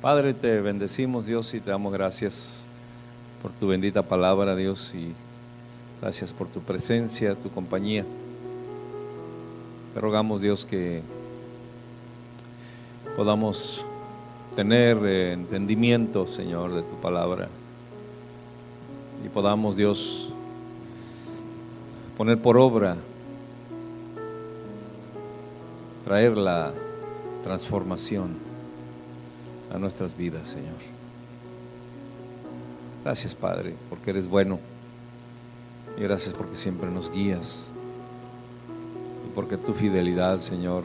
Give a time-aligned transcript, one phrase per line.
[0.00, 2.64] Padre, te bendecimos Dios y te damos gracias
[3.42, 5.12] por tu bendita palabra Dios y
[6.00, 8.04] gracias por tu presencia, tu compañía.
[9.92, 11.02] Te rogamos Dios que
[13.16, 13.84] podamos
[14.54, 17.48] tener eh, entendimiento, Señor, de tu palabra
[19.26, 20.32] y podamos Dios
[22.16, 22.96] poner por obra,
[26.04, 26.72] traer la
[27.42, 28.47] transformación
[29.72, 30.76] a nuestras vidas, Señor.
[33.04, 34.58] Gracias, Padre, porque eres bueno.
[35.96, 37.70] Y gracias porque siempre nos guías.
[39.26, 40.84] Y porque tu fidelidad, Señor,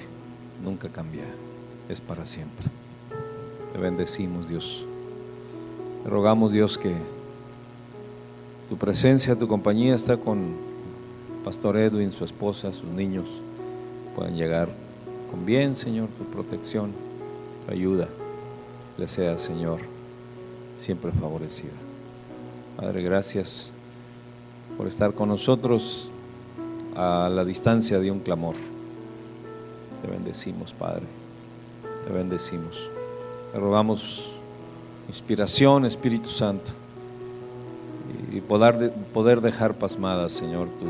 [0.64, 1.24] nunca cambia.
[1.90, 2.68] Es para siempre.
[3.72, 4.86] Te bendecimos, Dios.
[6.04, 6.96] Te rogamos, Dios, que
[8.70, 10.56] tu presencia, tu compañía está con
[11.44, 13.30] Pastor Edwin, su esposa, sus niños.
[14.16, 14.70] Puedan llegar
[15.30, 16.92] con bien, Señor, tu protección,
[17.66, 18.08] tu ayuda
[18.98, 19.80] le sea, Señor,
[20.76, 21.72] siempre favorecida.
[22.78, 23.72] Padre, gracias
[24.78, 26.10] por estar con nosotros
[26.96, 28.56] a la distancia de un clamor.
[30.02, 31.06] Te bendecimos, Padre.
[32.06, 32.90] Te bendecimos.
[33.52, 34.32] Te rogamos
[35.08, 36.72] inspiración, Espíritu Santo,
[38.32, 40.86] y poder, poder dejar pasmada, Señor, tu,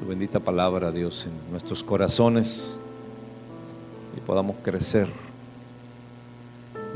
[0.00, 2.78] tu bendita palabra, Dios, en nuestros corazones
[4.16, 5.08] y podamos crecer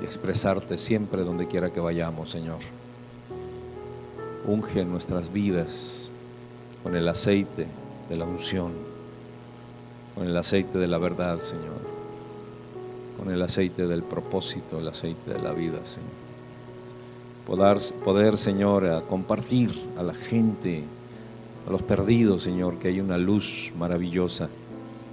[0.05, 2.59] expresarte siempre donde quiera que vayamos, Señor.
[4.47, 6.11] Unge nuestras vidas
[6.83, 7.67] con el aceite
[8.09, 8.73] de la unción,
[10.15, 11.81] con el aceite de la verdad, Señor,
[13.19, 16.25] con el aceite del propósito, el aceite de la vida, Señor.
[18.05, 20.85] Poder, Señor, compartir a la gente,
[21.67, 24.49] a los perdidos, Señor, que hay una luz maravillosa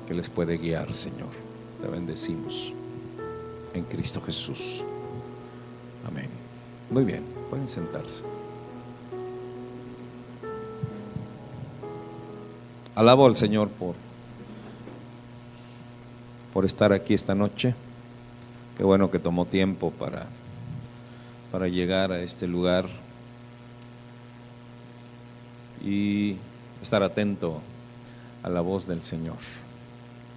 [0.07, 1.29] que les puede guiar, Señor.
[1.81, 2.73] Te bendecimos
[3.73, 4.83] en Cristo Jesús.
[6.07, 6.29] Amén.
[6.89, 8.23] Muy bien, pueden sentarse.
[12.95, 13.95] Alabo al Señor por,
[16.53, 17.73] por estar aquí esta noche.
[18.77, 20.27] Qué bueno que tomó tiempo para,
[21.51, 22.85] para llegar a este lugar
[25.83, 26.35] y
[26.81, 27.61] estar atento
[28.43, 29.37] a la voz del Señor.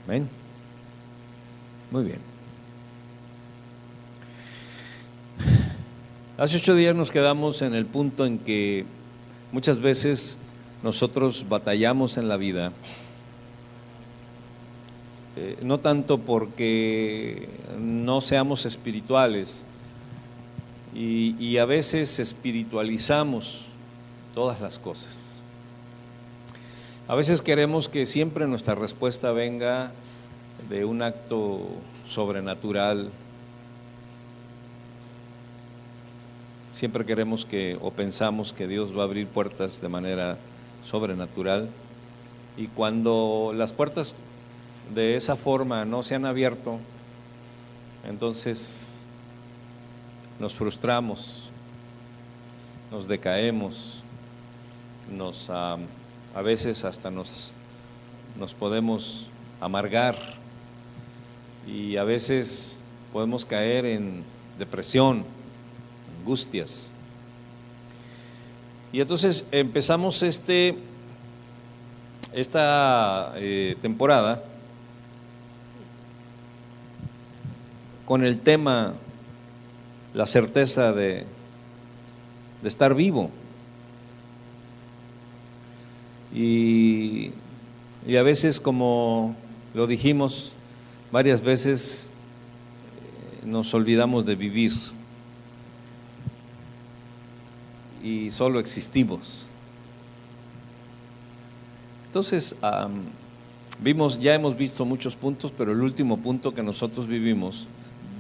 [0.07, 0.29] Amén.
[1.91, 2.34] Muy bien.
[6.37, 8.85] Hace ocho días nos quedamos en el punto en que
[9.53, 10.37] muchas veces
[10.83, 12.73] nosotros batallamos en la vida,
[15.37, 19.65] eh, no tanto porque no seamos espirituales,
[20.93, 23.67] y, y a veces espiritualizamos
[24.35, 25.37] todas las cosas.
[27.07, 29.93] A veces queremos que siempre nuestra respuesta venga
[30.69, 31.61] de un acto
[32.05, 33.13] sobrenatural,
[36.75, 40.39] Siempre queremos que o pensamos que Dios va a abrir puertas de manera
[40.83, 41.69] sobrenatural.
[42.57, 44.17] Y cuando las puertas
[44.93, 46.81] de esa forma no se han abierto,
[48.09, 49.07] entonces
[50.41, 51.49] nos frustramos,
[52.91, 54.03] nos decaemos,
[55.17, 55.79] nos, a
[56.43, 57.53] veces hasta nos,
[58.37, 59.29] nos podemos
[59.61, 60.17] amargar
[61.69, 62.81] y a veces
[63.13, 64.25] podemos caer en
[64.59, 65.25] depresión
[66.25, 66.91] angustias.
[68.95, 70.75] Y entonces empezamos este,
[72.33, 74.43] esta eh, temporada
[78.07, 78.95] con el tema,
[80.15, 81.27] la certeza de,
[82.63, 83.29] de estar vivo.
[86.33, 87.33] Y,
[88.07, 89.37] y, a veces, como
[89.75, 90.53] lo dijimos
[91.13, 92.09] varias veces,
[93.43, 94.73] eh, nos olvidamos de vivir
[98.05, 99.49] y solo existimos.
[102.07, 102.55] Entonces,
[103.81, 107.67] vimos, ya hemos visto muchos puntos, pero el último punto que nosotros vivimos,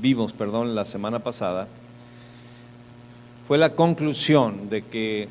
[0.01, 1.69] vimos, perdón, la semana pasada,
[3.47, 5.29] fue la conclusión de que,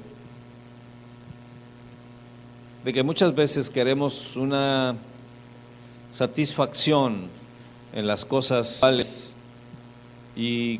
[2.86, 4.96] de que muchas veces queremos una
[6.14, 7.28] satisfacción
[7.92, 8.82] en las cosas
[10.36, 10.80] y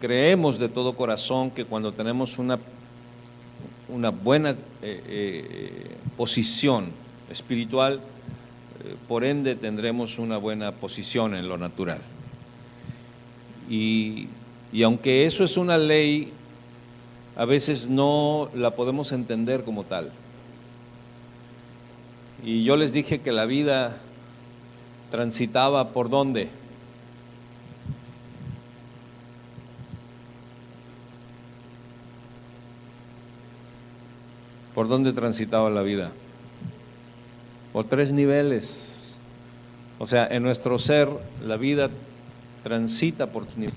[0.00, 2.60] creemos de todo corazón que cuando tenemos una
[3.92, 6.86] una buena eh, eh, posición
[7.30, 11.98] espiritual, eh, por ende tendremos una buena posición en lo natural.
[13.68, 14.28] Y,
[14.72, 16.32] y aunque eso es una ley,
[17.36, 20.10] a veces no la podemos entender como tal.
[22.44, 23.96] Y yo les dije que la vida
[25.10, 26.48] transitaba por dónde?
[34.74, 36.10] ¿Por dónde transitaba la vida?
[37.72, 39.14] Por tres niveles.
[39.98, 41.08] O sea, en nuestro ser
[41.44, 41.90] la vida
[42.62, 43.74] transita por niveles.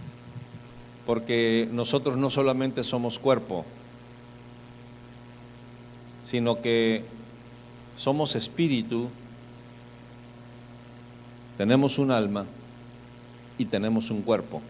[1.06, 3.66] Porque nosotros no solamente somos cuerpo,
[6.24, 7.04] sino que
[7.96, 9.10] somos espíritu,
[11.58, 12.46] tenemos un alma
[13.58, 14.62] y tenemos un cuerpo.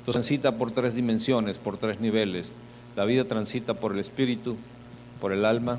[0.00, 2.52] Entonces transita por tres dimensiones, por tres niveles.
[2.96, 4.56] La vida transita por el espíritu,
[5.20, 5.78] por el alma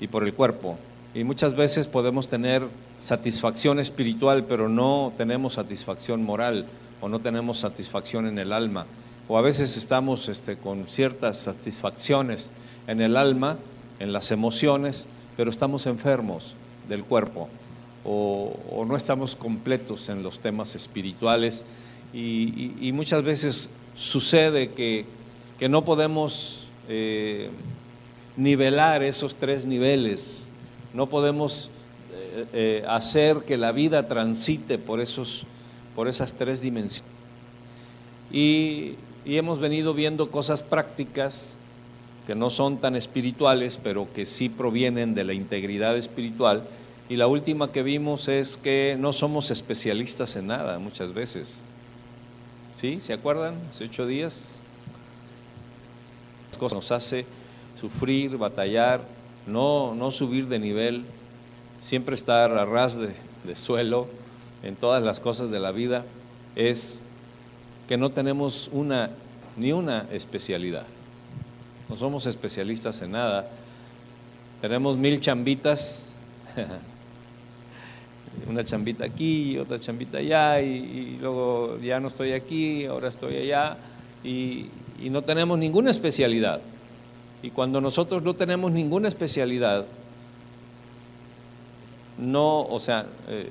[0.00, 0.78] y por el cuerpo.
[1.14, 2.62] Y muchas veces podemos tener
[3.02, 6.66] satisfacción espiritual, pero no tenemos satisfacción moral
[7.00, 8.86] o no tenemos satisfacción en el alma.
[9.28, 12.50] O a veces estamos este, con ciertas satisfacciones
[12.86, 13.56] en el alma,
[13.98, 16.54] en las emociones, pero estamos enfermos
[16.88, 17.48] del cuerpo
[18.04, 21.64] o, no estamos completos en los temas espirituales
[22.12, 25.04] y, muchas veces sucede que,
[25.68, 27.50] no podemos eh,
[28.40, 30.46] nivelar esos tres niveles,
[30.94, 31.70] no podemos
[32.12, 35.44] eh, eh, hacer que la vida transite por, esos,
[35.94, 37.04] por esas tres dimensiones.
[38.32, 38.94] Y,
[39.26, 41.54] y hemos venido viendo cosas prácticas
[42.26, 46.62] que no son tan espirituales, pero que sí provienen de la integridad espiritual.
[47.10, 51.60] Y la última que vimos es que no somos especialistas en nada muchas veces.
[52.80, 53.00] ¿Sí?
[53.00, 53.56] ¿Se acuerdan?
[53.70, 54.44] Hace ocho días.
[56.50, 57.26] Las cosas nos hace
[57.80, 59.00] sufrir, batallar,
[59.46, 61.04] no, no subir de nivel,
[61.80, 63.14] siempre estar a ras de,
[63.54, 64.06] suelo
[64.62, 66.04] en todas las cosas de la vida,
[66.56, 67.00] es
[67.88, 69.10] que no tenemos una,
[69.56, 70.84] ni una especialidad.
[71.88, 73.50] No somos especialistas en nada.
[74.60, 76.10] Tenemos mil chambitas,
[78.48, 83.78] una chambita aquí, otra chambita allá, y, luego ya no estoy aquí, ahora estoy allá,
[84.22, 84.68] y
[85.10, 86.60] no tenemos ninguna especialidad.
[87.42, 89.86] Y cuando nosotros no tenemos ninguna especialidad,
[92.18, 93.48] no, o sea, eh,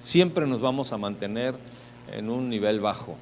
[0.00, 1.54] siempre nos vamos a mantener
[2.12, 3.16] en un nivel bajo.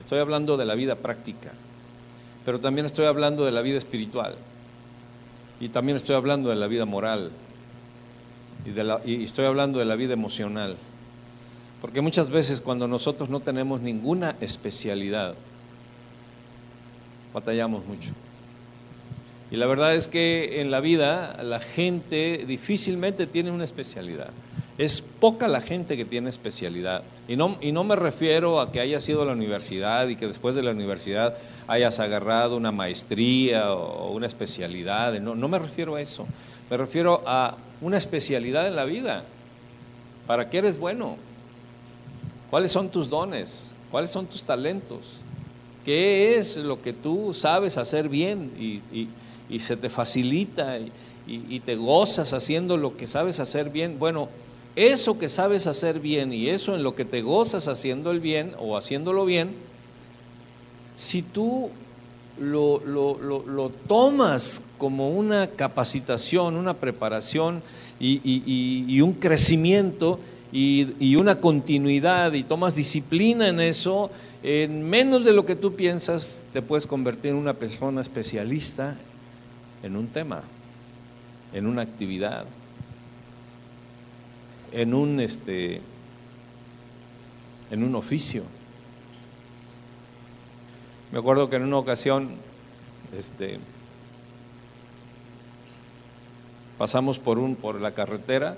[0.00, 1.52] Estoy hablando de la vida práctica,
[2.44, 4.34] pero también estoy hablando de la vida espiritual
[5.60, 7.30] y también estoy hablando de la vida moral
[8.66, 10.76] y, de y estoy hablando de la vida emocional.
[11.80, 15.34] Porque muchas veces cuando nosotros no tenemos ninguna especialidad,
[17.32, 18.12] batallamos mucho.
[19.50, 24.30] Y la verdad es que en la vida la gente difícilmente tiene una especialidad.
[24.78, 27.02] Es poca la gente que tiene especialidad.
[27.28, 30.26] Y no, y no me refiero a que hayas ido a la universidad y que
[30.26, 31.36] después de la universidad
[31.68, 35.12] hayas agarrado una maestría o una especialidad.
[35.20, 36.26] No, no me refiero a eso.
[36.70, 39.24] Me refiero a una especialidad en la vida.
[40.26, 41.16] ¿Para qué eres bueno?
[42.50, 43.70] ¿Cuáles son tus dones?
[43.90, 45.21] ¿Cuáles son tus talentos?
[45.84, 50.78] ¿Qué es lo que tú sabes hacer bien y, se te facilita
[51.26, 53.98] y, te gozas haciendo lo que sabes hacer bien?
[53.98, 54.28] Bueno,
[54.76, 58.54] eso que sabes hacer bien y eso en lo que te gozas haciendo el bien
[58.58, 59.50] o haciéndolo bien,
[60.96, 61.70] si tú
[62.38, 67.62] lo, lo tomas como una capacitación, una preparación
[68.02, 70.18] y, un crecimiento
[70.52, 74.10] y una continuidad y tomas disciplina en eso,
[74.42, 78.96] en menos de lo que tú piensas, te puedes convertir en una persona especialista
[79.82, 80.42] en un tema,
[81.52, 82.44] en una actividad,
[84.70, 85.80] en un este
[87.70, 88.44] en un oficio.
[91.10, 92.30] Me acuerdo que en una ocasión
[93.16, 93.58] este
[96.78, 98.56] pasamos por un por la carretera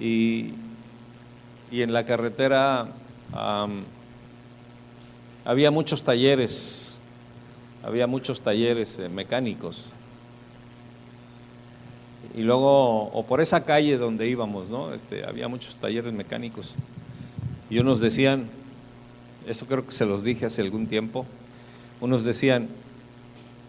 [0.00, 0.54] y,
[1.72, 2.88] y en la carretera
[5.44, 6.98] había muchos talleres,
[7.82, 9.86] había muchos talleres eh, mecánicos.
[12.36, 14.92] Y luego, o por esa calle donde íbamos, ¿no?
[14.92, 16.74] Este, había muchos talleres mecánicos.
[17.70, 18.48] Y unos decían,
[19.46, 21.24] eso creo que se los dije hace algún tiempo,
[22.02, 22.68] unos decían,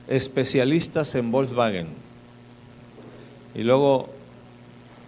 [0.09, 1.87] especialistas en Volkswagen.
[3.55, 4.09] Y luego,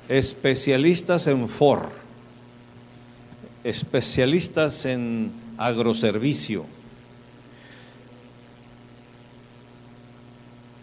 [0.07, 2.04] especialistas en Ford.
[3.65, 6.65] Especialistas en agroservicio.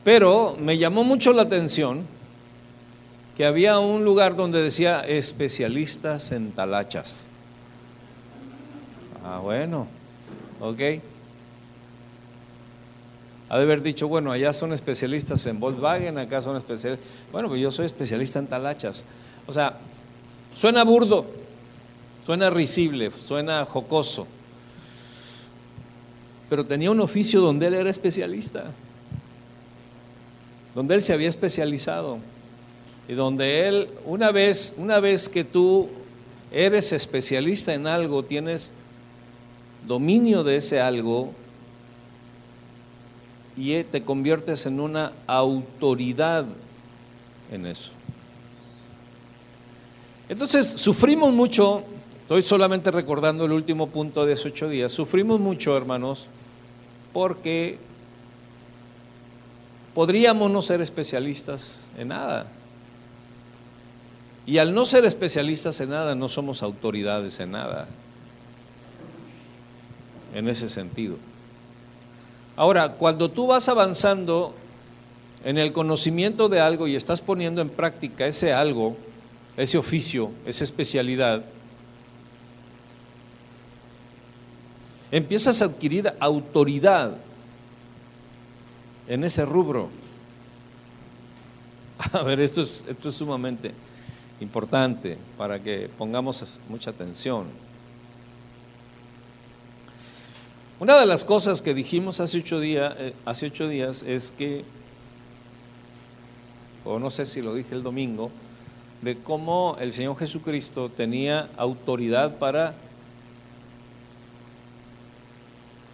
[0.03, 2.05] Pero me llamó mucho la atención
[3.37, 7.29] que había un lugar donde decía especialistas en talachas.
[9.25, 9.87] Ah, bueno,
[10.61, 10.81] ok.
[13.49, 17.07] Ha de haber dicho, bueno, allá son especialistas en Volkswagen, acá son especialistas.
[17.31, 19.05] Bueno, pues yo soy especialista en talachas.
[19.47, 19.79] O sea,
[20.57, 21.27] suena burdo,
[22.25, 24.27] suena risible, suena jocoso
[26.53, 28.65] pero tenía un oficio donde él era especialista.
[30.75, 32.19] donde él se había especializado
[33.09, 35.89] y donde él, una vez, una vez que tú
[36.51, 38.71] eres especialista en algo, tienes
[39.89, 41.33] dominio de ese algo
[43.57, 46.45] y te conviertes en una autoridad
[47.51, 47.93] en eso.
[50.29, 51.83] Entonces, sufrimos mucho,
[52.33, 56.29] estoy solamente recordando el último punto de esos ocho días, sufrimos mucho, hermanos,
[57.13, 57.77] porque
[59.95, 62.47] podríamos no ser especialistas en nada.
[64.47, 67.87] Y al no ser especialistas en nada, no somos autoridades en nada.
[70.35, 71.17] En ese sentido.
[72.57, 74.55] Ahora, cuando tú vas avanzando
[75.45, 78.97] en el conocimiento de algo y estás poniendo en práctica ese algo,
[79.59, 81.45] ese oficio, esa especialidad,
[85.13, 87.13] empiezas a adquirir autoridad
[89.07, 89.91] en ese rubro.
[92.13, 93.73] A ver, esto es, sumamente
[94.41, 97.45] importante para que pongamos mucha atención.
[100.81, 104.65] Una de las cosas que dijimos eh, hace ocho días es que,
[106.85, 108.31] o no sé si lo dije el domingo,
[109.03, 112.75] de cómo el Señor Jesucristo tenía autoridad para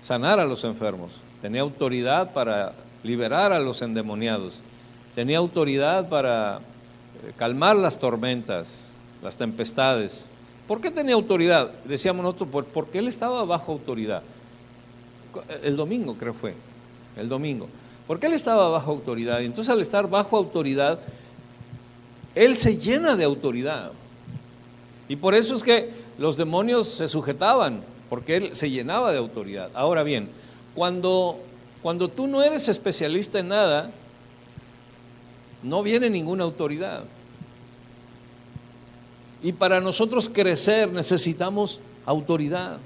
[0.08, 1.12] sanar a los enfermos,
[1.42, 2.72] tenía autoridad para
[3.02, 4.62] liberar a los endemoniados,
[5.14, 6.60] tenía autoridad para
[7.26, 8.88] eh, calmar las tormentas,
[9.22, 10.30] las tempestades.
[10.66, 11.70] ¿Por qué tenía autoridad?
[11.84, 14.22] Decíamos nosotros, porque él estaba bajo autoridad.
[15.62, 16.54] El domingo creo fue,
[17.14, 17.68] el domingo.
[18.06, 19.40] Porque él estaba bajo autoridad.
[19.40, 21.00] Y entonces al estar bajo autoridad,
[22.34, 23.92] él se llena de autoridad.
[25.06, 29.70] Y por eso es que los demonios se sujetaban, porque él se llenaba de autoridad.
[29.74, 30.28] Ahora bien,
[30.74, 31.38] cuando,
[31.82, 33.90] cuando tú no eres especialista en nada,
[35.62, 37.04] no viene ninguna autoridad.
[39.42, 42.78] Y para nosotros crecer necesitamos autoridad.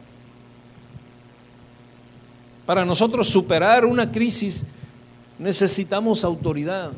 [2.67, 4.65] Para nosotros superar una crisis
[5.39, 6.93] necesitamos autoridad.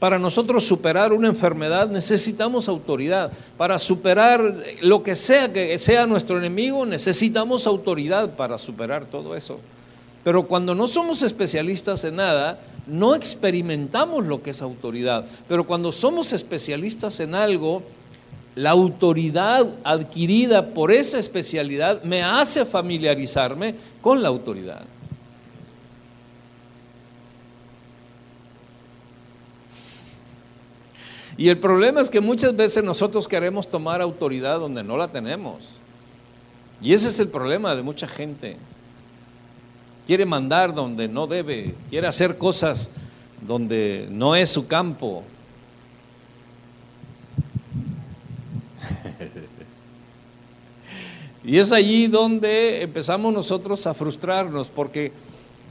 [0.00, 3.30] Para nosotros superar una enfermedad necesitamos autoridad.
[3.58, 9.60] Para superar lo que sea que sea nuestro enemigo necesitamos autoridad para superar todo eso.
[10.24, 15.26] Pero cuando no somos especialistas en nada, no experimentamos lo que es autoridad.
[15.46, 17.82] Pero cuando somos especialistas en algo,
[18.54, 24.80] la autoridad adquirida por esa especialidad me hace familiarizarme con la autoridad.
[31.40, 35.70] Y el problema es que muchas veces nosotros queremos tomar autoridad donde no la tenemos.
[36.82, 38.58] Y ese es el problema de mucha gente.
[40.06, 42.90] Quiere mandar donde no debe, quiere hacer cosas
[43.40, 45.24] donde no es su campo.
[51.42, 55.10] Y es allí donde empezamos nosotros a frustrarnos, porque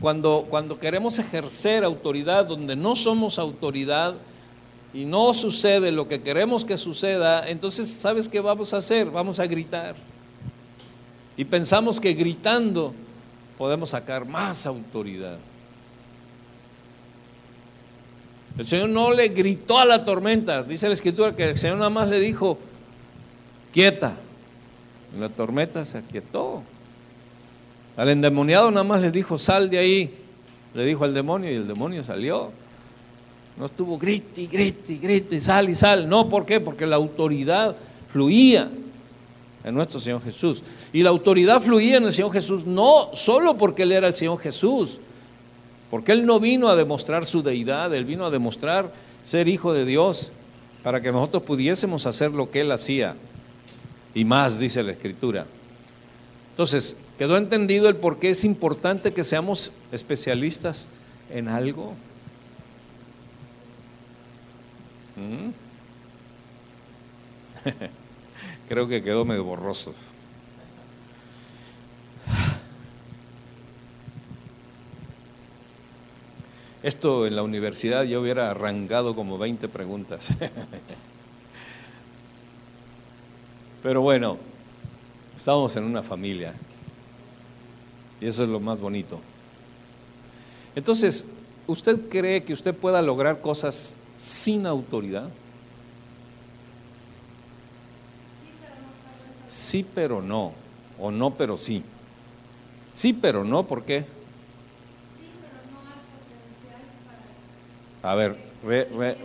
[0.02, 4.16] cuando, cuando queremos ejercer autoridad donde no somos autoridad
[4.94, 9.10] y no sucede lo que queremos que suceda, entonces ¿sabes qué vamos a hacer?
[9.10, 9.96] Vamos a gritar.
[11.38, 12.94] Y pensamos que gritando
[13.58, 15.38] podemos sacar más autoridad.
[18.58, 21.90] El Señor no le gritó a la tormenta, dice la escritura que el Señor nada
[21.90, 22.58] más le dijo,
[23.72, 24.18] quieta,
[25.18, 26.62] la tormenta se aquietó.
[27.96, 30.14] Al endemoniado nada más le dijo, sal de ahí.
[30.74, 32.52] Le dijo al demonio y el demonio salió.
[33.60, 36.08] No estuvo grite, grite, grite, sal y sal.
[36.08, 36.62] No, ¿por qué?
[36.62, 37.76] Porque la autoridad
[38.12, 38.70] fluía
[39.66, 40.64] en nuestro Señor Jesús.
[40.94, 44.40] Y la autoridad fluía en el Señor Jesús no solo porque Él era el Señor
[44.40, 45.02] Jesús,
[45.92, 48.94] porque Él no vino a demostrar su deidad, Él vino a demostrar
[49.26, 50.32] ser hijo de Dios
[50.82, 53.16] para que nosotros pudiésemos hacer lo que Él hacía
[54.16, 55.46] y más, dice la Escritura.
[56.52, 60.88] Entonces, ¿quedó entendido el por qué es importante que seamos especialistas
[61.30, 61.94] en algo?
[65.20, 65.52] ¿Mm?
[68.70, 69.94] Creo que quedó medio borroso.
[76.82, 80.34] Esto en la universidad yo hubiera arrancado como 20 preguntas.
[83.84, 84.38] Pero bueno,
[85.36, 86.54] estamos en una familia
[88.22, 89.20] y eso es lo más bonito.
[90.76, 91.26] Entonces,
[91.68, 95.30] ¿usted cree que usted pueda lograr cosas sin autoridad?
[99.48, 100.54] Sí, pero no.
[101.00, 101.84] O no, pero sí.
[102.94, 104.06] Sí, pero no, ¿por qué?
[108.04, 108.38] A ver,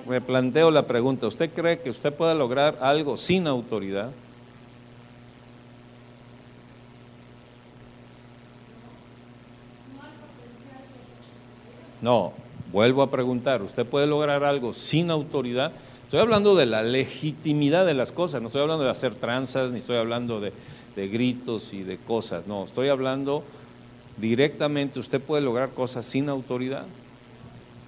[0.07, 1.27] replanteo la pregunta.
[1.27, 4.13] ¿Usted cree que usted pueda lograr algo sin autoridad?
[12.01, 12.33] No,
[12.75, 15.71] vuelvo a preguntar, ¿usted puede lograr algo sin autoridad?
[16.03, 19.79] Estoy hablando de la legitimidad de las cosas, no estoy hablando de hacer tranzas, ni
[19.79, 20.53] estoy hablando de,
[20.97, 23.45] de gritos y de cosas, no, estoy hablando
[24.17, 26.85] directamente, ¿usted puede lograr cosas sin autoridad?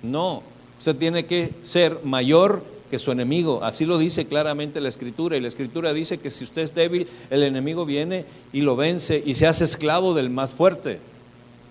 [0.04, 0.44] No,
[0.78, 5.40] usted tiene que ser mayor que su enemigo, así lo dice claramente la escritura, y
[5.40, 9.34] la escritura dice que si usted es débil, el enemigo viene y lo vence y
[9.34, 11.00] se hace esclavo del más fuerte.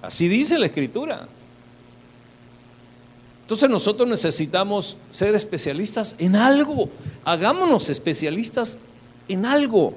[0.02, 1.30] Así dice la escritura.
[3.46, 6.90] Entonces nosotros necesitamos ser especialistas en algo.
[7.24, 8.80] Hagámonos especialistas
[9.28, 9.94] en algo.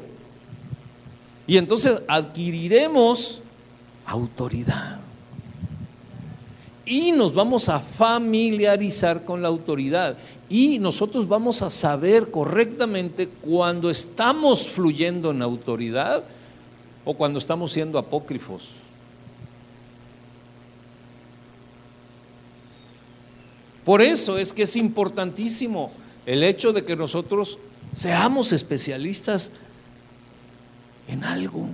[1.46, 3.40] Y entonces adquiriremos
[4.04, 4.98] autoridad.
[6.84, 10.18] Y nos vamos a familiarizar con la autoridad.
[10.50, 16.22] Y nosotros vamos a saber correctamente cuando estamos fluyendo en autoridad
[17.06, 18.87] o cuando estamos siendo apócrifos.
[23.88, 25.90] Por eso es que es importantísimo
[26.26, 27.58] el hecho de que nosotros
[27.96, 29.50] seamos especialistas
[31.08, 31.66] en algo.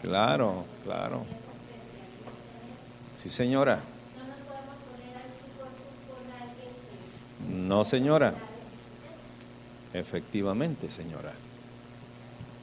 [0.00, 1.26] Claro, claro.
[3.18, 3.99] Sí, señora.
[7.48, 8.34] No, señora.
[9.92, 11.32] Efectivamente, señora.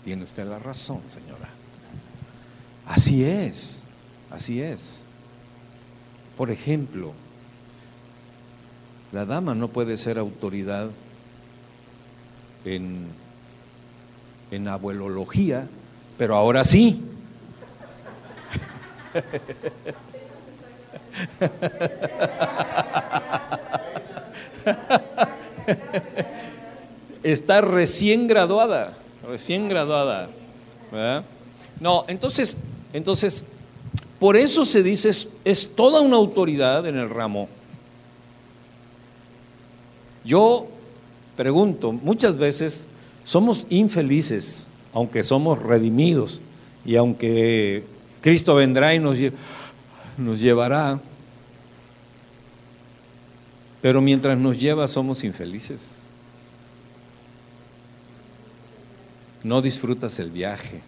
[0.04, 1.50] Tiene usted la razón, señora.
[2.86, 3.82] Así es,
[4.32, 5.02] así es.
[6.38, 7.14] Por ejemplo,
[9.12, 10.90] la dama no puede ser autoridad
[12.64, 13.08] en,
[14.52, 15.68] en abuelología,
[16.18, 17.04] pero ahora sí.
[27.24, 28.94] Está recién graduada,
[29.28, 30.30] recién graduada.
[31.80, 32.56] No, entonces,
[32.94, 33.44] entonces,
[34.20, 35.10] por eso se dice,
[35.44, 37.50] es, toda una autoridad en el ramo.
[40.24, 40.68] Yo
[41.36, 42.86] pregunto, muchas veces
[43.24, 46.42] somos infelices, aunque somos redimidos
[46.86, 47.84] y aunque
[48.22, 49.18] Cristo vendrá y nos,
[50.18, 51.00] nos llevará,
[53.88, 56.00] pero mientras nos lleva somos infelices.
[59.46, 60.82] No disfrutas el viaje.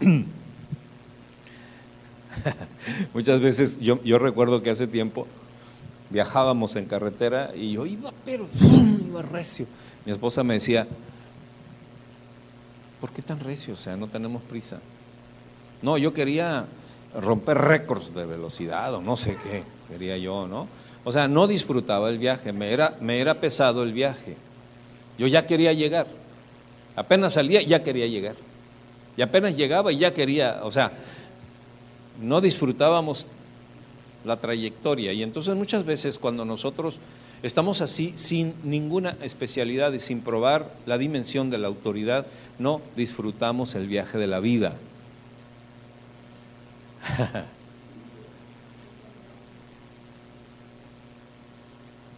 [3.14, 5.28] Muchas veces yo, yo, recuerdo que hace tiempo
[6.10, 8.48] viajábamos en carretera y yo iba, pero
[9.08, 9.66] iba recio.
[10.04, 10.88] Mi esposa me decía,
[13.00, 13.74] ¿por qué tan recio?
[13.74, 14.80] O sea, no tenemos prisa.
[15.82, 16.66] No, yo quería
[17.14, 20.66] romper récords de velocidad o no sé qué, quería yo, ¿no?
[21.04, 24.36] O sea, no disfrutaba el viaje, me era, me era pesado el viaje.
[25.18, 26.06] Yo ya quería llegar.
[26.94, 28.36] Apenas salía, ya quería llegar.
[29.16, 30.92] Y apenas llegaba y ya quería, o sea,
[32.20, 33.26] no disfrutábamos
[34.24, 35.12] la trayectoria.
[35.12, 36.98] Y entonces muchas veces cuando nosotros
[37.42, 42.26] estamos así, sin ninguna especialidad y sin probar la dimensión de la autoridad,
[42.58, 44.74] no disfrutamos el viaje de la vida.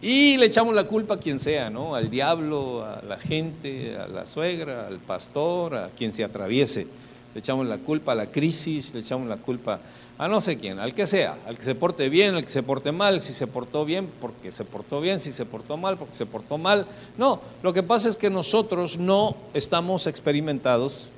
[0.01, 1.95] Y le echamos la culpa a quien sea, ¿no?
[1.95, 6.85] Al diablo, a la gente, a la suegra, al pastor, a quien se atraviese.
[7.33, 9.79] Le echamos la culpa a la crisis, le echamos la culpa
[10.17, 12.63] a no sé quién, al que sea, al que se porte bien, al que se
[12.63, 16.15] porte mal, si se portó bien porque se portó bien, si se portó mal porque
[16.15, 16.87] se portó mal.
[17.17, 21.09] No, lo que pasa es que nosotros no estamos experimentados.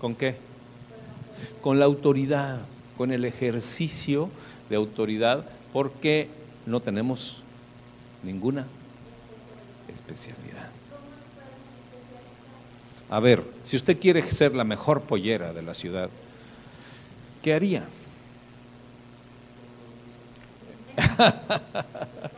[0.00, 0.36] ¿Con qué?
[1.60, 2.60] Con la autoridad,
[2.96, 4.30] con el ejercicio
[4.70, 6.28] de autoridad porque
[6.66, 7.42] no tenemos
[8.22, 8.64] ninguna
[9.92, 10.70] especialidad.
[13.10, 16.08] A ver, si usted quiere ser la mejor pollera de la ciudad,
[17.42, 17.88] ¿qué haría?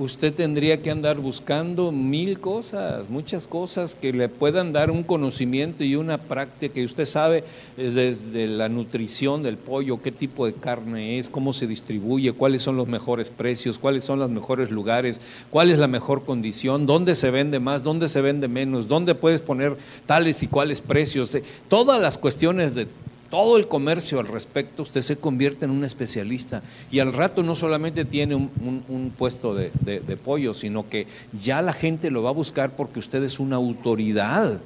[0.00, 5.84] usted tendría que andar buscando mil cosas, muchas cosas que le puedan dar un conocimiento
[5.84, 6.74] y una práctica.
[6.74, 7.44] Que usted sabe
[7.76, 12.76] desde la nutrición del pollo, qué tipo de carne es, cómo se distribuye, cuáles son
[12.76, 17.30] los mejores precios, cuáles son los mejores lugares, cuál es la mejor condición, dónde se
[17.30, 22.00] vende más, dónde se vende menos, dónde puedes poner tales y cuáles precios, eh, todas
[22.00, 22.86] las cuestiones de
[23.30, 27.54] todo el comercio al respecto, usted se convierte en un especialista y al rato no
[27.54, 31.06] solamente tiene un, puesto de, de pollo, sino que
[31.40, 34.60] ya la gente lo va a buscar porque usted es una autoridad.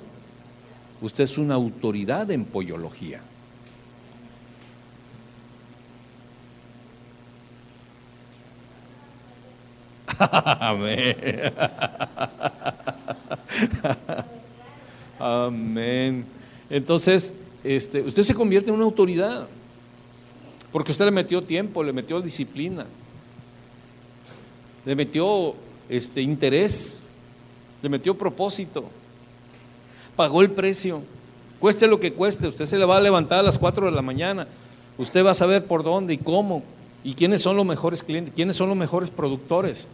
[1.02, 3.20] Usted es una autoridad en pollología.
[10.18, 11.16] Amén.
[15.18, 16.24] Amén.
[16.70, 19.48] Entonces, este, usted se convierte en una autoridad,
[20.70, 22.84] porque usted le metió tiempo, le metió disciplina,
[24.84, 25.54] le metió
[25.88, 27.02] este, interés,
[27.82, 28.84] le metió propósito,
[30.14, 31.02] pagó el precio,
[31.58, 34.02] cueste lo que cueste, usted se le va a levantar a las 4 de la
[34.02, 34.46] mañana,
[34.98, 36.62] usted va a saber por dónde y cómo,
[37.02, 39.88] y quiénes son los mejores clientes, quiénes son los mejores productores,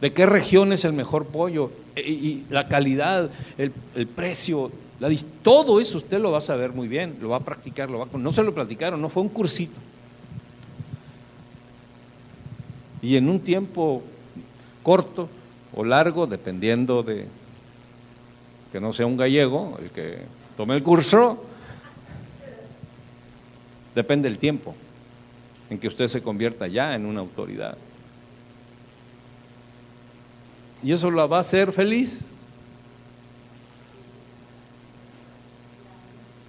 [0.00, 3.70] de qué región es el mejor pollo, y, la calidad, el
[4.08, 4.72] precio,
[5.42, 8.08] todo eso usted lo va a saber muy bien, lo va a practicar, lo va
[8.18, 9.78] no se lo platicaron, no fue un cursito.
[13.02, 14.02] Y en un tiempo
[14.82, 15.28] corto
[15.74, 17.26] o largo, dependiendo de
[18.72, 20.20] que no sea un gallego el que
[20.56, 21.44] tome el curso,
[23.94, 24.74] depende del tiempo
[25.70, 27.76] en que usted se convierta ya en una autoridad.
[30.82, 32.26] Y eso la va a hacer feliz.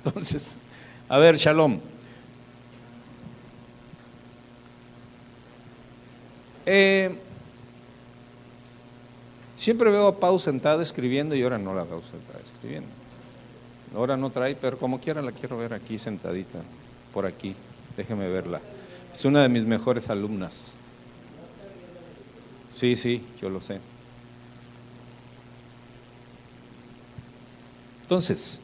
[0.07, 0.57] Entonces,
[1.09, 1.79] a ver, Shalom.
[6.65, 7.13] Eh,
[9.55, 12.89] siempre veo a Pau sentada escribiendo y ahora no la veo sentada escribiendo.
[13.95, 16.59] Ahora no trae, pero como quiera la quiero ver aquí sentadita,
[17.13, 17.53] por aquí.
[17.95, 18.61] Déjeme verla.
[19.13, 20.73] Es una de mis mejores alumnas.
[22.73, 23.79] Sí, sí, yo lo sé.
[28.03, 28.61] Entonces,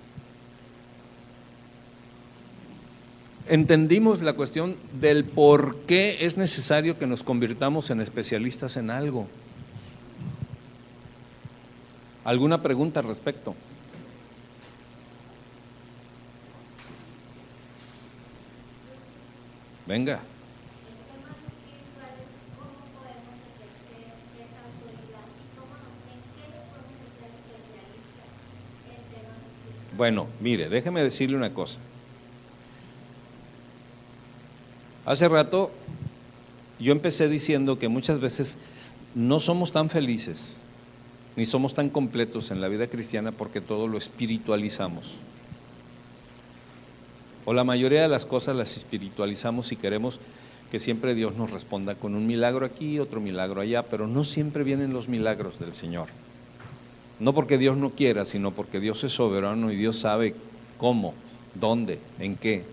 [3.48, 9.28] entendimos la cuestión del por qué es necesario que nos convirtamos en especialistas en algo.
[12.24, 13.54] ¿Alguna pregunta al respecto?
[19.86, 20.20] Venga.
[29.96, 31.80] Bueno, mire, déjeme decirle una cosa.
[35.06, 35.72] Hace rato
[36.80, 38.58] yo empecé diciendo que muchas veces
[39.16, 40.58] no somos tan felices
[41.36, 45.16] ni somos tan completos en la vida cristiana porque todo lo espiritualizamos.
[47.46, 50.20] O la mayoría de las cosas las espiritualizamos y queremos
[50.72, 54.64] que siempre Dios nos responda con un milagro aquí, otro milagro allá, pero no siempre
[54.64, 56.08] vienen los milagros del Señor.
[57.20, 60.36] No porque Dios no quiera, sino porque Dios es soberano y Dios sabe
[60.78, 61.14] cómo,
[61.56, 62.64] dónde, en qué.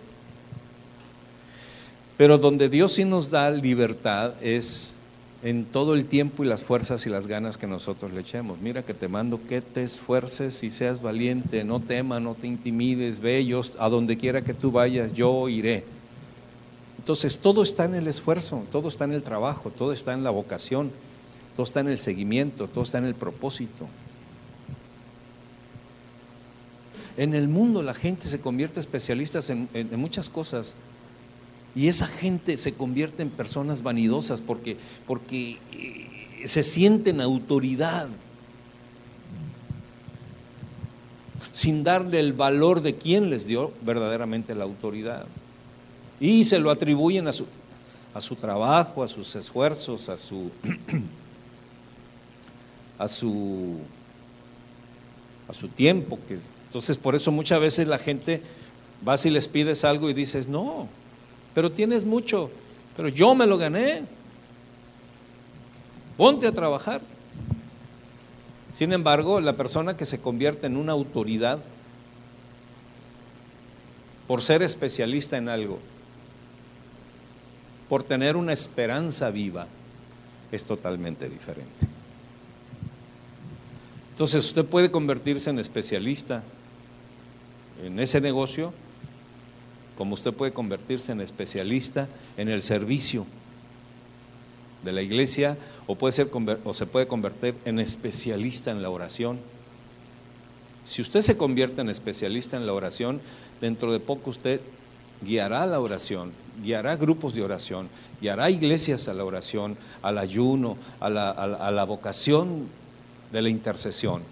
[2.21, 4.93] Pero donde Dios sí nos da libertad es
[5.43, 8.61] en todo el tiempo y las fuerzas y las ganas que nosotros le echemos.
[8.61, 13.21] Mira que te mando que te esfuerces y seas valiente, no temas, no te intimides,
[13.21, 15.83] ve yo a donde quiera que tú vayas, yo iré.
[16.99, 20.29] Entonces todo está en el esfuerzo, todo está en el trabajo, todo está en la
[20.29, 20.91] vocación,
[21.57, 23.87] todo está en el seguimiento, todo está en el propósito.
[27.17, 30.77] En el mundo la gente se convierte especialistas en, en muchas cosas
[31.75, 38.09] y esa gente se convierte en personas vanidosas porque, porque eh, se sienten autoridad,
[41.53, 45.27] sin darle el valor de quien les dio verdaderamente la autoridad.
[46.19, 47.47] Y se lo atribuyen a su,
[48.15, 50.51] a su trabajo, a sus esfuerzos, a su,
[52.99, 53.79] a su,
[55.49, 56.19] a su tiempo.
[56.27, 58.43] Que, entonces, por eso muchas veces la gente
[59.07, 60.89] va y les pides algo y dices, no,
[61.55, 62.51] pero tienes mucho,
[62.97, 64.03] pero yo me lo gané.
[66.17, 67.01] Ponte a trabajar.
[68.75, 71.59] Sin embargo, la persona que se convierte en una autoridad
[74.27, 75.81] por ser especialista en algo,
[77.89, 79.67] por tener una esperanza viva,
[80.53, 81.89] es totalmente diferente.
[84.13, 86.43] Entonces usted puede convertirse en especialista
[87.83, 88.73] en ese negocio
[90.01, 92.09] como usted puede convertirse en especialista
[92.39, 93.27] en el servicio.
[94.83, 96.31] de la iglesia o, puede ser,
[96.65, 99.39] o se puede convertir en especialista en la oración.
[100.87, 103.21] Si usted se convierte en especialista en la oración,
[103.61, 104.63] dentro de poco usted
[105.23, 106.33] guiará la oración,
[106.63, 107.91] guiará grupos de oración,
[108.23, 112.69] guiará iglesias a la oración, al ayuno, a la, a la vocación
[113.31, 114.23] de la intercesión.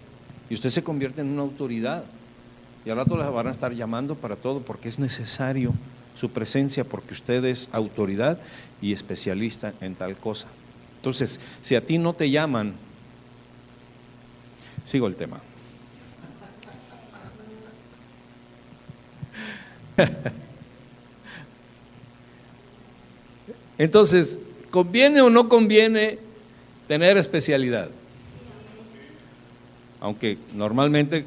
[0.48, 2.04] Y usted se convierte en una autoridad.
[2.88, 5.74] Y al rato la van a estar llamando para todo porque es necesario
[6.16, 8.38] su presencia porque usted es autoridad
[8.80, 10.48] y especialista en tal cosa.
[10.96, 12.72] Entonces, si a ti no te llaman,
[14.86, 15.38] sigo el tema.
[23.76, 24.38] Entonces,
[24.70, 26.18] ¿conviene o no conviene
[26.86, 27.90] tener especialidad?
[30.00, 31.26] Aunque normalmente,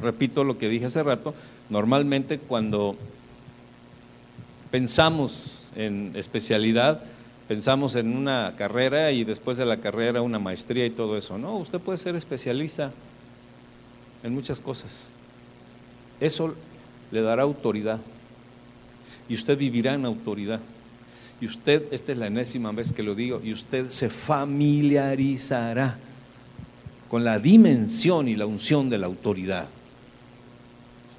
[0.00, 1.34] repito lo que dije hace rato,
[1.68, 2.96] normalmente cuando
[4.70, 7.02] pensamos en especialidad,
[7.46, 11.38] pensamos en una carrera y después de la carrera una maestría y todo eso.
[11.38, 12.92] No, usted puede ser especialista
[14.22, 15.10] en muchas cosas.
[16.20, 16.54] Eso
[17.10, 18.00] le dará autoridad
[19.28, 20.60] y usted vivirá en autoridad.
[21.40, 25.96] Y usted, esta es la enésima vez que lo digo, y usted se familiarizará
[27.08, 29.68] con la dimensión y la unción de la autoridad.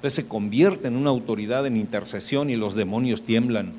[0.00, 3.74] Usted se convierte en una autoridad en intercesión y los demonios tiemblan.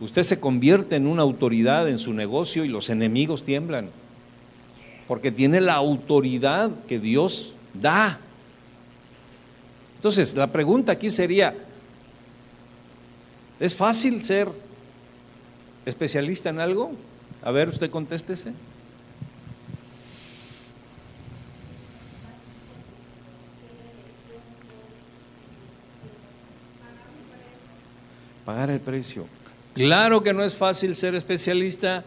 [0.00, 3.90] Usted se convierte en una autoridad en su negocio y los enemigos tiemblan.
[5.06, 8.18] Porque tiene la autoridad que Dios da.
[9.96, 11.54] Entonces, la pregunta aquí sería,
[13.60, 14.48] ¿es fácil ser
[15.84, 16.92] especialista en algo?
[17.42, 18.54] A ver, usted contéstese.
[28.44, 29.26] Pagar el precio.
[29.74, 32.04] Claro que no es fácil ser especialista.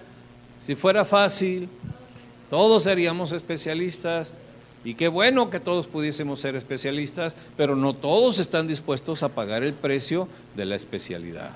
[0.61, 1.67] Si fuera fácil,
[2.49, 4.37] todos seríamos especialistas.
[4.83, 9.63] Y qué bueno que todos pudiésemos ser especialistas, pero no todos están dispuestos a pagar
[9.63, 11.51] el precio de la especialidad.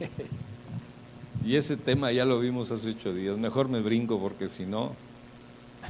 [1.44, 3.38] y ese tema ya lo vimos hace ocho días.
[3.38, 4.96] Mejor me brinco porque si no...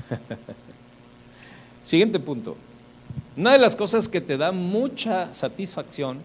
[1.82, 2.56] Siguiente punto.
[3.36, 6.18] Una de las cosas que te da mucha satisfacción,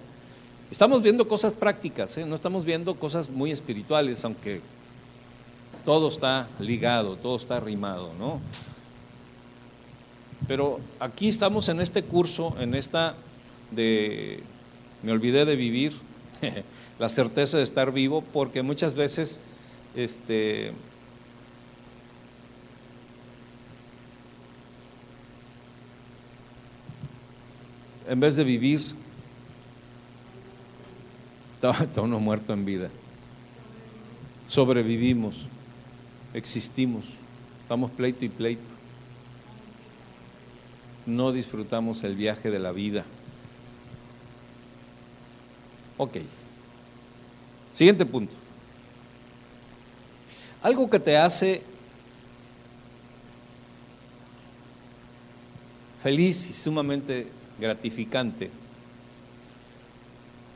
[0.69, 2.26] estamos viendo cosas prácticas, ¿eh?
[2.26, 4.62] no estamos viendo cosas muy espirituales, aunque
[5.86, 8.41] todo está ligado, todo está arrimado, ¿no?
[10.47, 13.15] Pero aquí estamos en este curso, en esta
[13.71, 14.43] de,
[15.04, 15.93] me olvidé de vivir,
[17.00, 19.39] la certeza de estar vivo, porque muchas veces,
[19.95, 20.73] este,
[28.08, 28.82] en vez de vivir,
[31.62, 32.89] está, uno muerto en vida.
[34.46, 35.48] Sobrevivimos,
[36.34, 37.06] existimos,
[37.62, 38.70] estamos pleito y pleito.
[41.06, 43.04] No disfrutamos el viaje de la vida.
[45.98, 46.17] Ok.
[47.74, 48.34] Siguiente punto.
[50.62, 51.62] Algo que te hace
[56.02, 57.28] feliz y sumamente
[57.60, 58.50] gratificante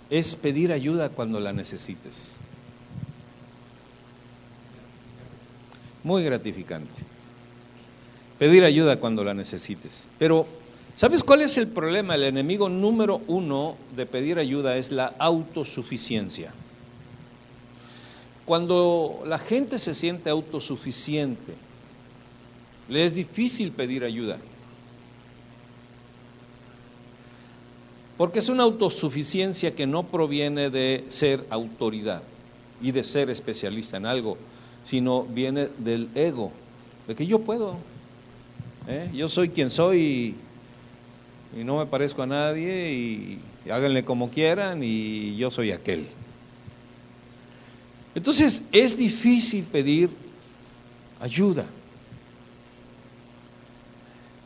[0.09, 2.35] es pedir ayuda cuando la necesites.
[6.03, 7.01] Muy gratificante.
[8.37, 10.09] Pedir ayuda cuando la necesites.
[10.19, 10.47] Pero,
[10.95, 12.15] ¿sabes cuál es el problema?
[12.15, 16.51] El enemigo número uno de pedir ayuda es la autosuficiencia.
[18.45, 21.53] Cuando la gente se siente autosuficiente,
[22.89, 24.39] le es difícil pedir ayuda.
[28.21, 32.21] Porque es una autosuficiencia que no proviene de ser autoridad
[32.79, 34.37] y de ser especialista en algo,
[34.83, 36.51] sino viene del ego,
[37.07, 37.77] de que yo puedo.
[38.87, 39.09] ¿eh?
[39.11, 40.35] Yo soy quien soy
[41.57, 46.05] y, no me parezco a nadie y, y háganle como quieran y yo soy aquel.
[48.13, 50.11] Entonces es difícil pedir
[51.19, 51.65] ayuda.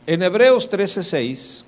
[0.06, 1.66] En Hebreos 13:6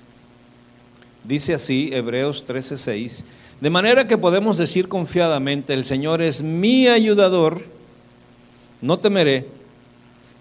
[1.23, 3.23] Dice así Hebreos 13:6,
[3.61, 7.61] de manera que podemos decir confiadamente, el Señor es mi ayudador,
[8.81, 9.47] no temeré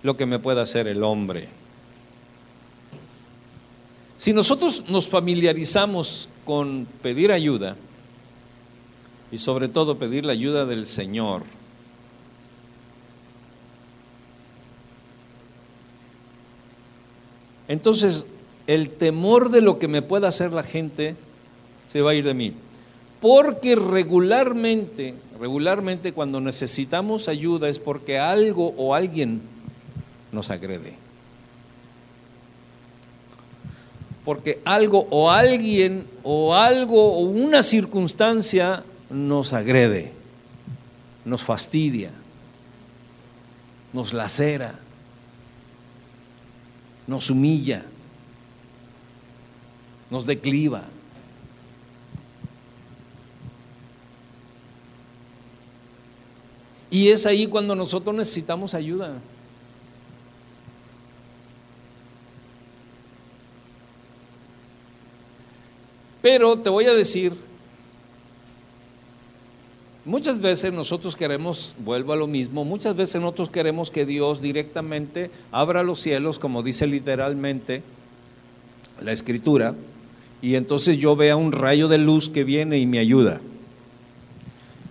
[0.03, 1.49] lo que me pueda hacer el hombre.
[4.17, 7.77] Si nosotros nos familiarizamos con pedir ayuda,
[9.31, 11.43] y sobre todo pedir la ayuda del Señor,
[17.67, 18.25] entonces
[18.69, 21.17] el temor de lo que me pueda hacer la gente
[21.89, 22.53] se va a ir de mí.
[23.19, 29.41] Porque regularmente, regularmente cuando necesitamos ayuda es porque algo o alguien
[30.31, 30.95] nos agrede.
[34.27, 40.13] Porque algo o alguien o algo o una circunstancia nos agrede,
[41.25, 42.11] nos fastidia,
[43.95, 44.79] nos lacera,
[47.07, 47.87] nos humilla,
[50.11, 50.85] nos decliva.
[56.91, 59.21] Y es ahí cuando nosotros necesitamos ayuda.
[66.23, 67.33] Pero te voy a decir,
[70.05, 75.31] muchas veces nosotros queremos, vuelvo a lo mismo, muchas veces nosotros queremos que Dios directamente
[75.53, 77.83] abra los cielos, como dice literalmente
[79.01, 79.75] la escritura,
[80.41, 83.41] y entonces yo vea un rayo de luz que viene y me ayuda.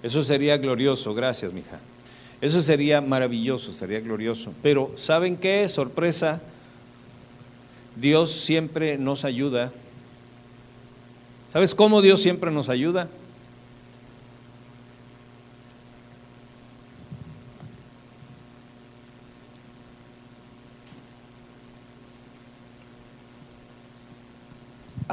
[0.03, 1.79] Eso sería glorioso, gracias, mija.
[2.39, 4.53] Eso sería maravilloso, sería glorioso.
[4.61, 5.67] Pero ¿saben qué?
[5.67, 6.39] Sorpresa,
[7.95, 9.71] Dios siempre nos ayuda.
[11.51, 13.07] ¿Sabes cómo Dios siempre nos ayuda?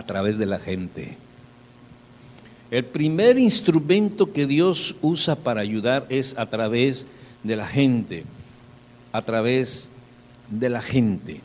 [0.04, 1.16] A través de la gente.
[2.70, 7.06] El primer instrumento que Dios usa para ayudar es a través
[7.42, 8.24] de la gente,
[9.12, 9.88] a través
[10.50, 11.40] de la gente.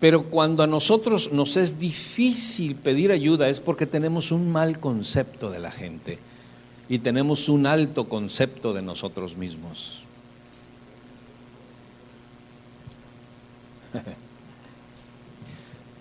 [0.00, 5.50] Pero cuando a nosotros nos es difícil pedir ayuda es porque tenemos un mal concepto
[5.50, 6.18] de la gente
[6.90, 10.02] y tenemos un alto concepto de nosotros mismos.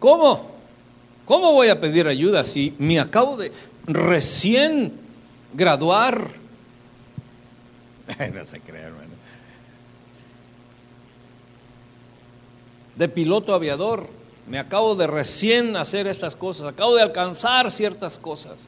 [0.03, 0.45] ¿Cómo?
[1.23, 3.53] ¿Cómo voy a pedir ayuda si me acabo de
[3.87, 4.91] recién
[5.53, 6.27] graduar?
[8.33, 9.13] no se crea, hermano.
[12.97, 14.09] De piloto aviador.
[14.45, 16.67] Me acabo de recién hacer estas cosas.
[16.67, 18.65] Acabo de alcanzar ciertas cosas.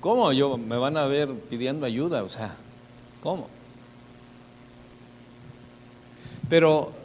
[0.00, 2.22] ¿Cómo yo me van a ver pidiendo ayuda?
[2.22, 2.54] O sea,
[3.20, 3.48] ¿cómo?
[6.48, 6.99] Pero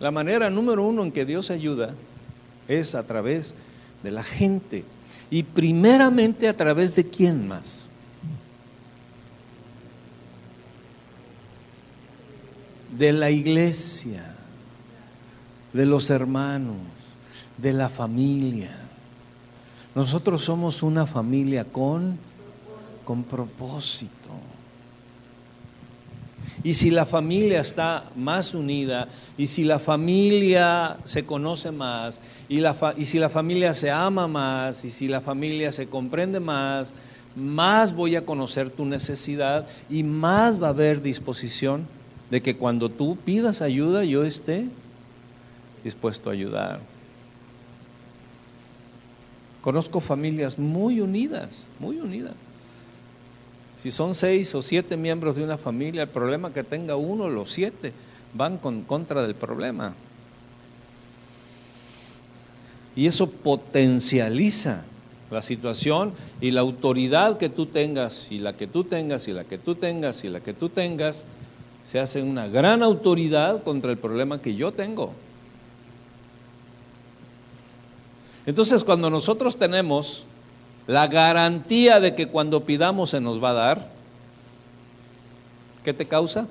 [0.00, 1.94] la manera número uno en que Dios ayuda
[2.66, 3.54] es a través
[4.02, 4.84] de la gente.
[5.30, 7.84] Y primeramente a través de quién más.
[12.96, 14.34] De la iglesia,
[15.72, 16.76] de los hermanos,
[17.58, 18.76] de la familia.
[19.94, 22.18] Nosotros somos una familia con,
[23.04, 24.30] con propósito.
[26.62, 32.60] Y si la familia está más unida, y si la familia se conoce más, y,
[32.60, 36.92] la y si la familia se ama más, y si la familia se comprende más,
[37.36, 41.86] más voy a conocer tu necesidad y más va a haber disposición
[42.30, 44.66] de que cuando tú pidas ayuda yo esté
[45.84, 46.80] dispuesto a ayudar.
[49.60, 52.34] Conozco familias muy unidas, muy unidas.
[53.80, 57.50] Si son seis o siete miembros de una familia, el problema que tenga uno, los
[57.50, 57.94] siete
[58.34, 59.94] van con contra del problema.
[62.94, 64.84] Y eso potencializa
[65.30, 66.12] la situación
[66.42, 69.74] y la autoridad que tú tengas, y la que tú tengas, y la que tú
[69.74, 71.24] tengas, y la que tú tengas,
[71.90, 75.14] se hace una gran autoridad contra el problema que yo tengo.
[78.44, 80.24] Entonces, cuando nosotros tenemos
[80.90, 83.88] la garantía de que cuando pidamos se nos va a dar,
[85.84, 86.48] ¿qué te causa?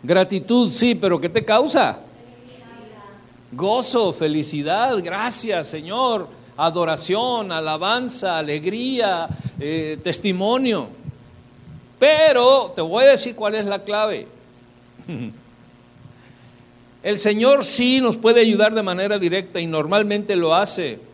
[0.00, 1.98] Gratitud, sí, pero ¿qué te causa?
[3.50, 10.86] Gozo, felicidad, gracias Señor, adoración, alabanza, alegría, eh, testimonio.
[11.98, 14.28] Pero te voy a decir cuál es la clave.
[17.02, 21.12] El Señor sí nos puede ayudar de manera directa y normalmente lo hace.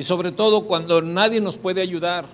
[0.00, 2.24] Y sobre todo cuando nadie nos puede ayudar.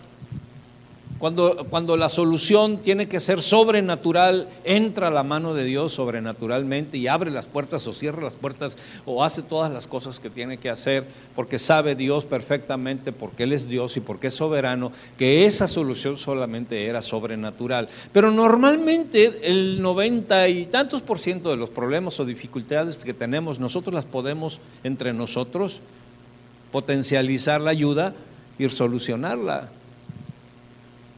[1.19, 7.09] Cuando, cuando, la solución tiene que ser sobrenatural, entra la mano de Dios sobrenaturalmente y
[7.09, 10.71] abre las puertas o cierra las puertas o hace todas las cosas que tiene que
[10.71, 15.67] hacer porque sabe Dios perfectamente, porque Él es Dios y porque es soberano, que esa
[15.67, 17.89] solución solamente era sobrenatural.
[18.13, 23.59] Pero normalmente el 90 y tantos por ciento de los problemas o dificultades que tenemos,
[23.59, 25.81] nosotros las podemos entre nosotros
[26.73, 28.15] potencializar la ayuda
[28.59, 29.69] y solucionarla.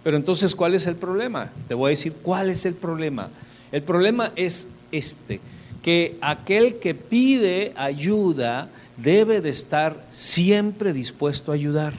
[0.04, 1.50] Pero entonces, ¿cuál es el problema?
[1.66, 3.28] Te voy a decir cuál es el problema.
[3.72, 5.40] El problema es este,
[5.82, 11.94] que aquel que pide ayuda debe de estar siempre dispuesto a ayudar.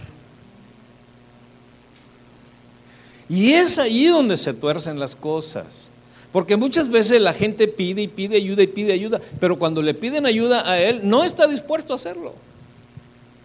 [3.30, 5.90] Y es ahí donde se tuercen las cosas.
[6.32, 9.94] Porque muchas veces la gente pide y pide ayuda y pide ayuda, pero cuando le
[9.94, 12.36] piden ayuda a él, no está dispuesto a hacerlo.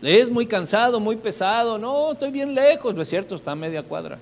[0.04, 3.82] Es muy cansado, muy pesado, no, estoy bien lejos, no es cierto, está a media
[3.82, 4.18] cuadra.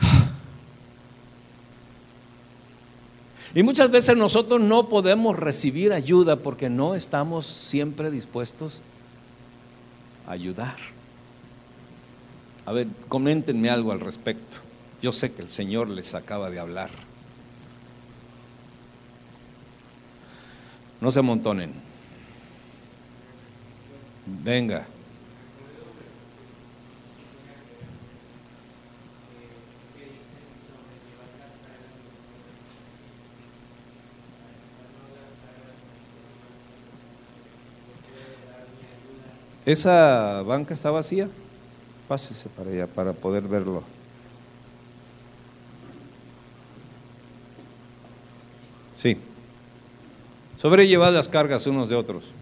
[3.54, 8.80] Y muchas veces nosotros no podemos recibir ayuda porque no estamos siempre dispuestos
[10.26, 10.76] a ayudar.
[12.66, 14.56] A ver, coméntenme algo al respecto.
[15.00, 16.90] Yo sé que el Señor les acaba de hablar.
[21.00, 21.72] No se amontonen.
[24.26, 24.86] Venga.
[39.64, 41.28] ¿Esa banca está vacía?
[42.08, 43.84] Pásese para allá para poder verlo.
[48.96, 49.16] Sí.
[50.60, 52.32] Sobrellevad las cargas unos de otros.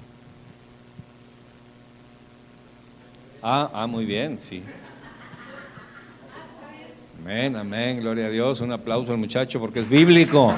[3.41, 4.61] Ah, ah, muy bien, sí.
[7.21, 8.61] Amén, amén, gloria a Dios.
[8.61, 10.53] Un aplauso al muchacho porque es bíblico.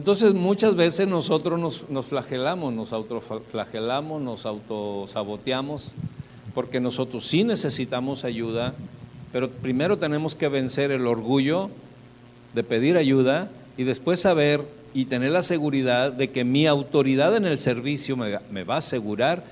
[0.00, 5.92] Entonces muchas veces nosotros nos, flagelamos, nos autoflagelamos, nos autosaboteamos,
[6.54, 8.72] porque nosotros sí necesitamos ayuda,
[9.30, 11.68] pero primero tenemos que vencer el orgullo
[12.54, 17.44] de pedir ayuda y después saber y tener la seguridad de que mi autoridad en
[17.44, 19.44] el servicio me va a asegurar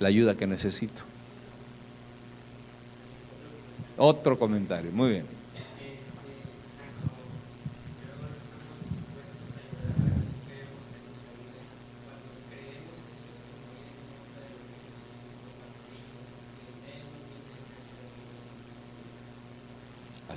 [0.00, 1.02] la ayuda que necesito.
[3.96, 5.35] Otro comentario, muy bien.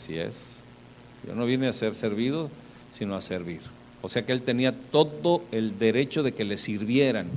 [0.09, 0.55] Así es.
[1.27, 2.49] Yo no vine a ser servido,
[2.91, 3.59] sino a servir.
[4.01, 7.27] O sea que él tenía todo el derecho de que le sirvieran,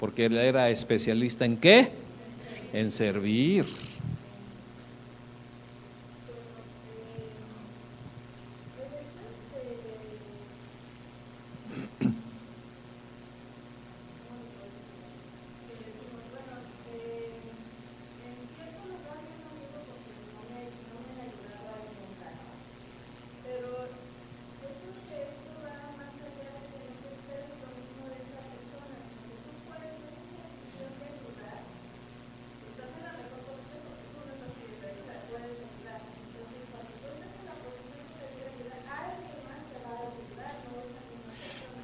[0.00, 1.90] porque él era especialista en qué?
[2.72, 3.66] En servir.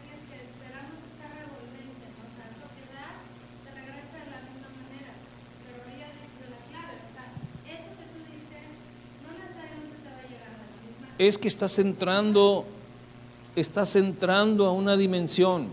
[0.00, 2.22] que es que esperamos que sea revolvente, ¿no?
[2.24, 3.12] o sea, eso que da
[3.60, 5.12] te regresa de la misma manera.
[5.60, 7.28] Pero ella dice la clave, o sea,
[7.68, 8.66] eso que tú dices
[9.20, 11.06] no necesariamente te va a llegar a la misma.
[11.20, 12.64] Es que estás entrando
[13.56, 15.68] estás entrando a una dimensión.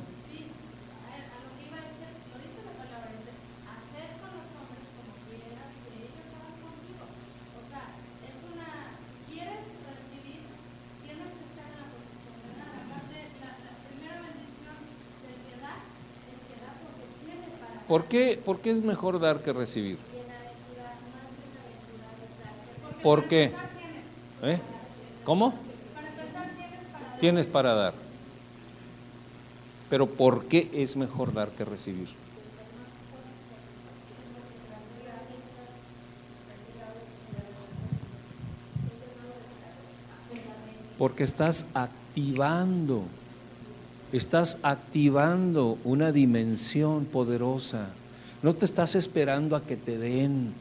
[17.87, 19.97] ¿Por qué, ¿Por qué es mejor dar que recibir?
[23.01, 23.53] ¿Por qué?
[24.43, 24.59] ¿Eh?
[25.23, 25.66] ¿Cómo?
[27.19, 27.93] Tienes para dar.
[29.89, 32.09] Pero ¿por qué es mejor dar que recibir?
[40.97, 43.03] Porque estás activando,
[44.11, 47.89] estás activando una dimensión poderosa.
[48.41, 50.53] No te estás esperando a que te den.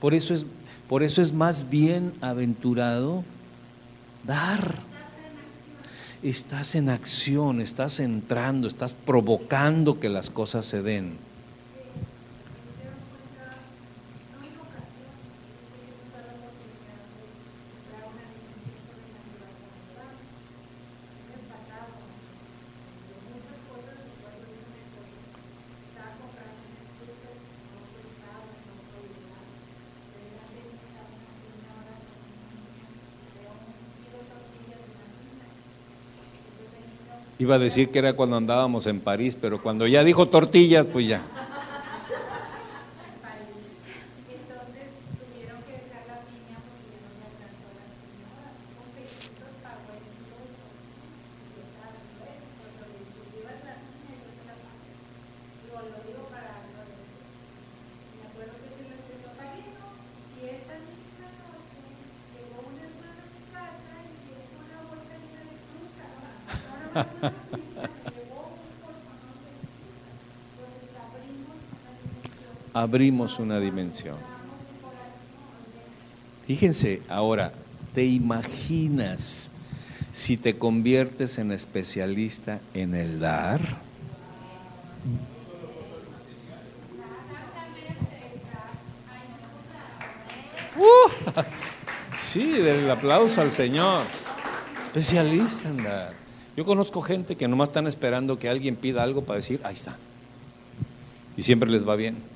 [0.00, 0.46] Por eso es,
[0.88, 3.24] por eso es más bienaventurado
[4.24, 4.83] dar.
[6.24, 11.18] Estás en acción, estás entrando, estás provocando que las cosas se den.
[37.44, 41.06] Iba a decir que era cuando andábamos en París, pero cuando ya dijo tortillas, pues
[41.06, 41.20] ya.
[72.84, 74.16] Abrimos una dimensión.
[76.46, 77.50] Fíjense, ahora,
[77.94, 79.50] ¿te imaginas
[80.12, 83.62] si te conviertes en especialista en el dar?
[90.76, 91.40] Uh,
[92.20, 94.02] sí, del aplauso al Señor.
[94.88, 96.12] Especialista en dar.
[96.54, 99.96] Yo conozco gente que nomás están esperando que alguien pida algo para decir, ahí está.
[101.34, 102.33] Y siempre les va bien.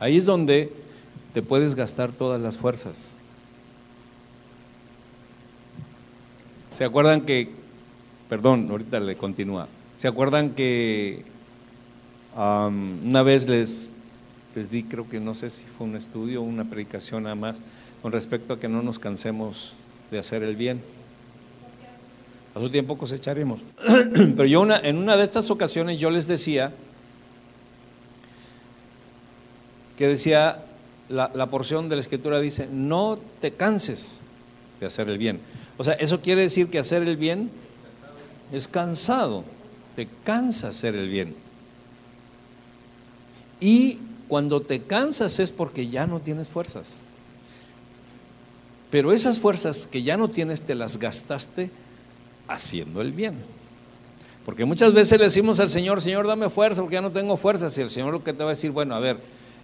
[0.00, 0.70] Ahí es donde
[1.32, 3.12] te puedes gastar todas las fuerzas.
[6.74, 7.50] ¿Se acuerdan que,
[8.28, 11.24] perdón, ahorita le continúa, ¿se acuerdan que
[12.36, 13.90] una vez les,
[14.56, 17.56] les di, creo que no sé si fue un estudio o una predicación nada más,
[18.02, 19.74] con respecto a que no nos cansemos
[20.10, 20.80] de hacer el bien?
[22.54, 23.60] A su tiempo cosecharemos.
[24.14, 26.72] Pero yo una, en una de estas ocasiones yo les decía
[29.96, 30.64] que decía,
[31.08, 34.20] la, porción de la escritura dice, no te canses
[34.80, 35.40] de hacer el bien.
[35.76, 37.50] O sea, eso quiere decir que hacer el bien
[38.52, 39.44] es cansado,
[39.96, 41.34] te cansa hacer el bien.
[43.60, 47.00] Y cuando te cansas es porque ya no tienes fuerzas.
[48.90, 51.70] Pero esas fuerzas que ya no tienes te las gastaste
[52.46, 53.34] haciendo el bien.
[54.44, 57.76] Porque muchas veces le decimos al Señor, Señor, dame fuerza porque ya no tengo fuerzas.
[57.78, 59.16] Y el Señor lo que te va a decir, bueno, a ver,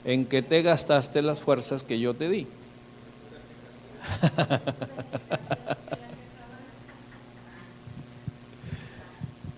[0.05, 2.47] en que te gastaste las fuerzas que yo te di.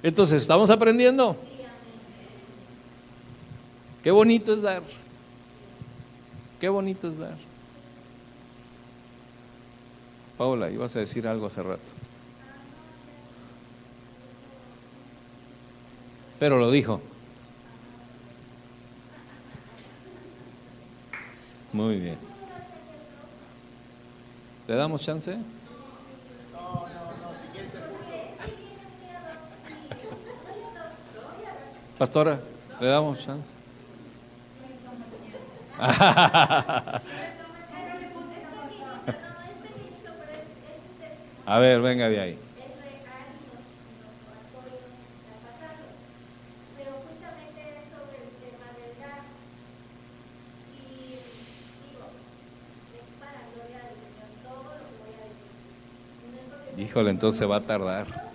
[0.02, 1.36] Entonces, ¿estamos aprendiendo?
[4.02, 4.82] Qué bonito es dar.
[6.60, 7.36] Qué bonito es dar.
[10.36, 11.80] Paula, ibas a decir algo hace rato.
[16.40, 17.00] Pero lo dijo.
[21.72, 22.18] Muy bien.
[24.68, 25.36] ¿Le damos chance?
[31.98, 32.40] Pastora,
[32.80, 33.48] ¿le damos chance?
[41.46, 42.38] A ver, venga de ahí.
[56.82, 58.31] Híjole, entonces se va a tardar.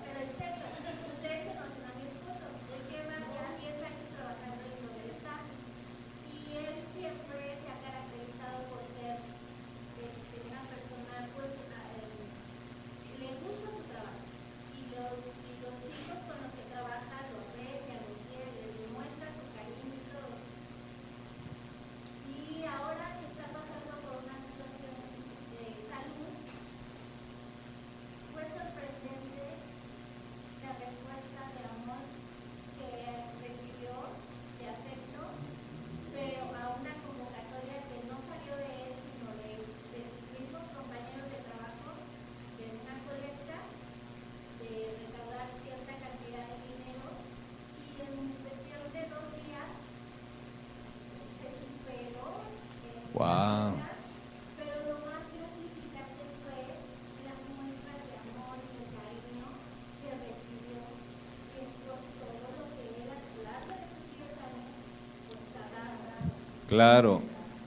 [66.78, 67.24] Claro.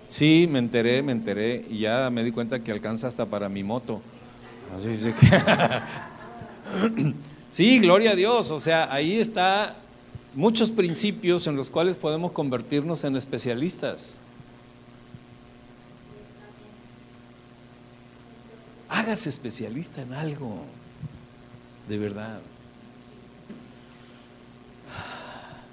[0.09, 3.65] Sí, me enteré, me enteré y ya me di cuenta que alcanza hasta para mi
[3.65, 4.01] moto.
[7.51, 8.53] Sí, gloria a Dios.
[8.53, 9.75] O sea, ahí está
[10.37, 14.15] muchos principios en los cuales podemos convertirnos en especialistas.
[18.89, 20.63] Hágase especialista en algo,
[21.89, 22.39] de verdad.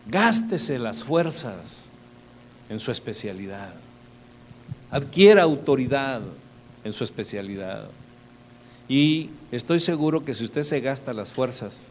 [0.07, 1.91] Gástese las fuerzas
[2.70, 3.74] en su especialidad.
[4.91, 6.22] Adquiera autoridad
[6.84, 7.89] en su especialidad.
[8.89, 11.89] Y estoy seguro que si usted se gasta las fuerzas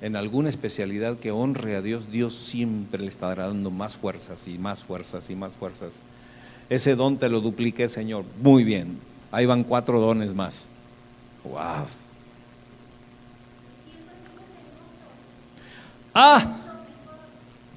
[0.00, 4.58] en alguna especialidad que honre a Dios, Dios siempre le estará dando más fuerzas y
[4.58, 6.00] más fuerzas y más fuerzas.
[6.70, 8.24] Ese don te lo duplique, Señor.
[8.40, 8.98] Muy bien.
[9.32, 10.66] Ahí van cuatro dones más.
[11.44, 11.86] ¡Wow!
[16.14, 16.67] Ah,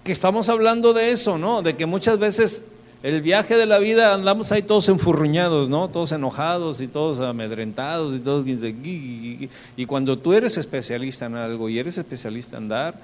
[0.04, 1.62] que estamos hablando de eso, ¿no?
[1.62, 2.64] De que muchas veces
[3.04, 5.90] el viaje de la vida andamos ahí todos enfurruñados, ¿no?
[5.90, 11.80] Todos enojados y todos amedrentados y todos y cuando tú eres especialista en algo y
[11.80, 12.96] eres especialista en dar,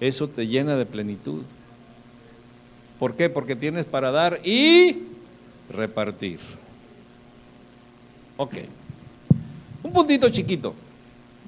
[0.00, 1.42] eso te llena de plenitud.
[2.98, 3.28] ¿Por qué?
[3.28, 5.04] Porque tienes para dar y
[5.70, 6.40] repartir.
[8.36, 8.54] Ok.
[9.82, 10.74] Un puntito chiquito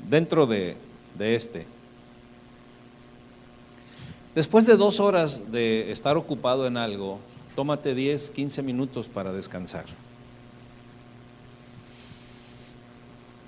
[0.09, 0.77] dentro de,
[1.19, 1.78] de este.
[4.39, 7.18] Después de dos horas de estar ocupado en algo,
[7.57, 9.84] tómate 10, 15 minutos para descansar.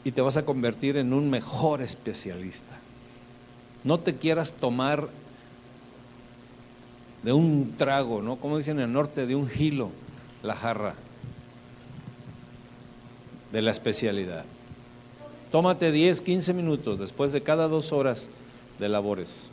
[0.03, 2.74] Y te vas a convertir en un mejor especialista.
[3.84, 5.09] No te quieras tomar
[7.22, 8.34] de un trago, ¿no?
[8.34, 9.91] Como dicen en el norte, de un gilo,
[10.43, 10.97] la jarra
[13.53, 14.45] de la especialidad.
[15.53, 18.28] Tómate 10, 15 minutos después de cada dos horas
[18.80, 19.50] de labores.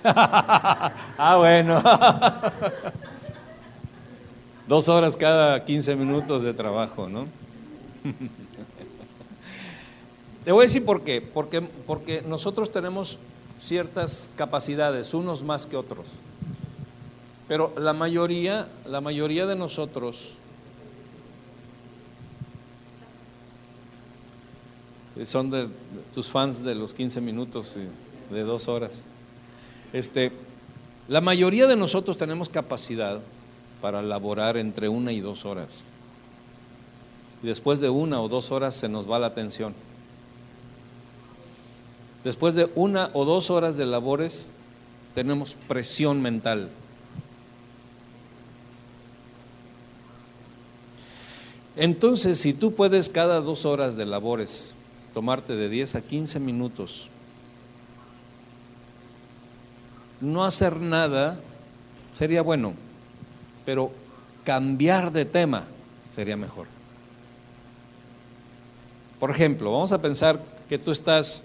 [0.04, 1.82] ah, bueno.
[4.68, 7.26] Dos horas cada 15 minutos de trabajo, ¿no?
[10.44, 11.20] Te voy a decir por qué.
[11.22, 13.18] Porque, porque nosotros tenemos
[13.58, 16.08] ciertas capacidades, unos más que otros.
[17.48, 20.34] Pero la mayoría, la mayoría de nosotros
[25.24, 25.68] son de
[26.14, 29.04] tus fans de los 15 minutos y de dos horas.
[29.92, 30.32] Este,
[31.08, 33.20] la mayoría de nosotros tenemos capacidad
[33.80, 35.86] para laborar entre una y dos horas.
[37.42, 39.74] Y después de una o dos horas se nos va la atención.
[42.24, 44.50] Después de una o dos horas de labores
[45.14, 46.68] tenemos presión mental.
[51.76, 54.76] Entonces, si tú puedes cada dos horas de labores
[55.14, 57.08] tomarte de 10 a 15 minutos
[60.20, 61.38] no hacer nada
[62.12, 62.74] sería bueno,
[63.64, 63.92] pero
[64.44, 65.64] cambiar de tema
[66.10, 66.66] sería mejor.
[69.20, 71.42] Por ejemplo, vamos a pensar que tú estás,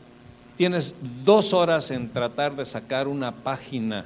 [0.57, 4.05] tienes dos horas en tratar de sacar una página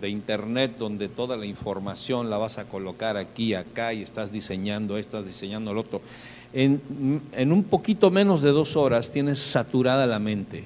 [0.00, 4.98] de internet donde toda la información la vas a colocar aquí, acá y estás diseñando
[4.98, 6.00] esto, estás diseñando lo otro.
[6.52, 10.64] En, en un poquito menos de dos horas tienes saturada la mente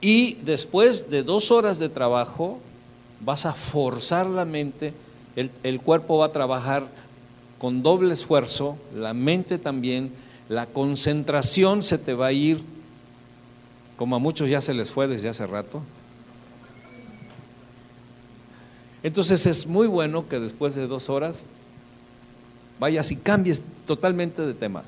[0.00, 2.58] y después de dos horas de trabajo,
[3.20, 4.94] vas a forzar la mente,
[5.36, 6.86] el, cuerpo va a trabajar
[7.58, 10.12] con doble esfuerzo, la mente también,
[10.48, 12.60] la concentración se te va a ir,
[13.96, 15.82] como a muchos ya se les fue desde hace rato.
[19.02, 21.46] Entonces es muy bueno que después de dos horas
[22.78, 24.82] vayas y cambies totalmente de tema.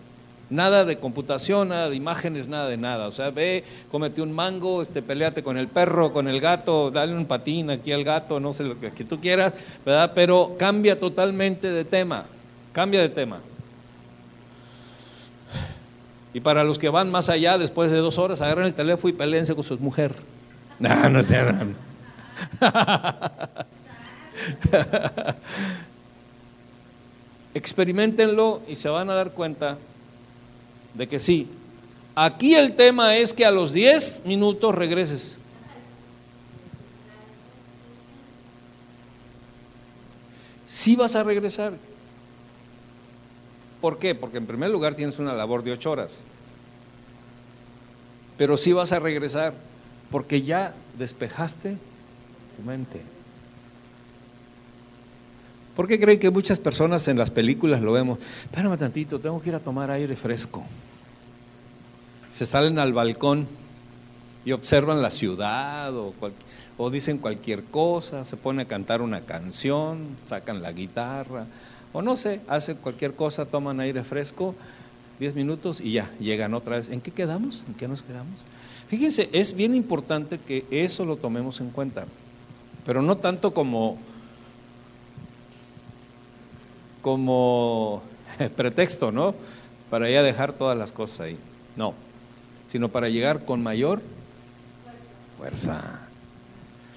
[0.52, 3.06] Nada de computación, nada de imágenes, nada de nada.
[3.06, 7.14] O sea, ve, cómete un mango, este, peleate con el perro, con el gato, dale
[7.14, 9.54] un patín aquí al gato, no sé lo que, que tú quieras,
[9.86, 10.12] ¿verdad?
[10.14, 12.26] Pero cambia totalmente de tema,
[12.74, 13.38] cambia de tema.
[16.34, 19.16] Y para los que van más allá, después de dos horas, agarran el teléfono y
[19.16, 20.12] peleense con su mujer.
[20.78, 21.40] No, no sé.
[27.54, 29.78] Experimentenlo y se van a dar cuenta
[30.94, 31.48] de que sí.
[32.14, 35.38] Aquí el tema es que a los 10 minutos regreses.
[40.66, 41.74] Sí vas a regresar.
[43.80, 44.14] ¿Por qué?
[44.14, 46.22] Porque en primer lugar tienes una labor de 8 horas.
[48.38, 49.54] Pero sí vas a regresar
[50.10, 51.76] porque ya despejaste
[52.56, 53.00] tu mente.
[55.76, 58.18] ¿Por qué creen que muchas personas en las películas lo vemos?
[58.44, 60.62] Espérame tantito, tengo que ir a tomar aire fresco.
[62.30, 63.46] se salen al balcón
[64.44, 66.14] y observan la ciudad o,
[66.78, 71.46] o dicen cualquier cosa, se ponen a cantar una canción, sacan la guitarra,
[71.92, 74.54] o no sé, hacen cualquier cosa, toman aire fresco,
[75.20, 76.88] 10 minutos y ya, llegan otra vez.
[76.88, 77.62] ¿En qué quedamos?
[77.68, 78.40] ¿En qué nos quedamos?
[78.88, 82.06] Fíjense, es bien importante que eso lo tomemos en cuenta,
[82.84, 83.98] pero no tanto como,
[87.02, 88.02] como
[88.56, 89.34] pretexto, ¿no?
[89.90, 91.38] Para ya dejar todas las cosas ahí.
[91.76, 91.94] No,
[92.68, 94.00] sino para llegar con mayor
[95.36, 96.00] fuerza.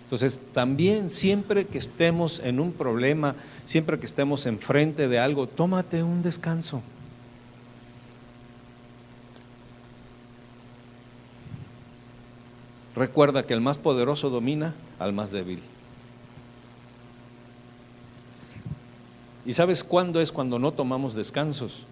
[0.04, 3.36] Entonces, también siempre que estemos en un problema,
[3.66, 6.82] siempre que estemos enfrente de algo, tómate un descanso.
[12.96, 15.60] Recuerda que el más poderoso domina al más débil.
[19.46, 21.86] ¿Y sabes cuándo es cuando no tomamos descansos?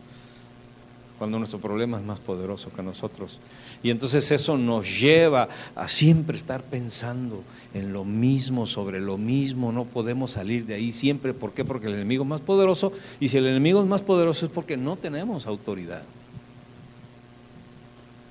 [1.20, 3.39] Cuando nuestro problema es más poderoso que nosotros.
[3.84, 7.43] Y entonces eso nos lleva a siempre estar pensando
[7.74, 9.72] en lo mismo, sobre lo mismo.
[9.72, 11.34] No podemos salir de ahí siempre.
[11.34, 11.64] ¿Por qué?
[11.64, 12.91] Porque el enemigo es más poderoso.
[13.20, 16.01] Y si el enemigo es más poderoso es porque no tenemos autoridad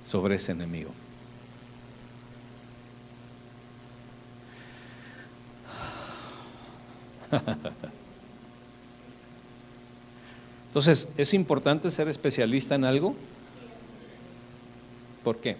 [0.04, 0.90] sobre ese enemigo.
[10.72, 13.14] Entonces, ¿es importante ser especialista en algo?
[15.22, 15.58] ¿Por qué?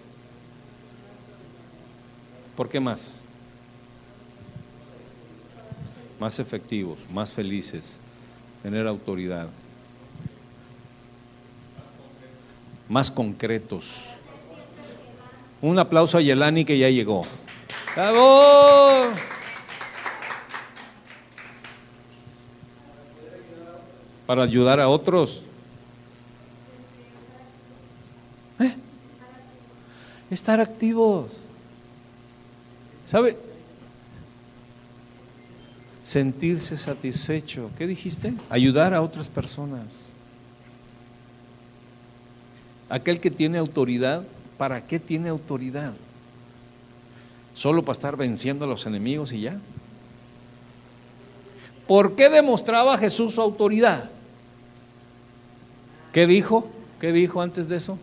[2.57, 3.21] ¿Por qué más?
[6.19, 7.99] Más efectivos, más felices,
[8.63, 9.49] tener autoridad,
[12.89, 14.05] más concretos.
[15.61, 17.21] Un aplauso a Yelani que ya llegó.
[17.95, 19.13] ¡Bravo!
[24.25, 25.43] Para ayudar a otros.
[28.59, 28.73] ¿Eh?
[30.29, 31.31] Estar activos.
[33.05, 33.37] ¿Sabe?
[36.01, 37.69] Sentirse satisfecho.
[37.77, 38.33] ¿Qué dijiste?
[38.49, 40.07] Ayudar a otras personas.
[42.89, 44.23] Aquel que tiene autoridad,
[44.57, 45.93] ¿para qué tiene autoridad?
[47.55, 49.59] ¿Solo para estar venciendo a los enemigos y ya?
[51.87, 54.09] ¿Por qué demostraba Jesús su autoridad?
[56.13, 56.69] ¿Qué dijo?
[57.01, 57.97] ¿Qué dijo antes de eso?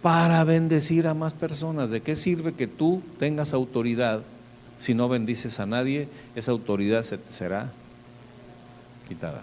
[0.00, 1.90] Para bendecir a más personas.
[1.90, 4.22] ¿De qué sirve que tú tengas autoridad
[4.78, 6.08] si no bendices a nadie?
[6.34, 7.70] Esa autoridad se será
[9.08, 9.42] quitada.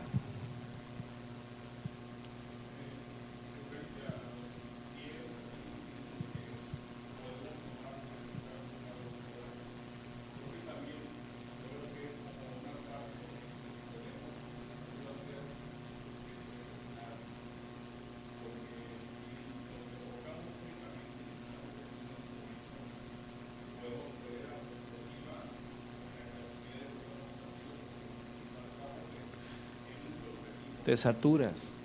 [30.89, 31.78] Te saturas.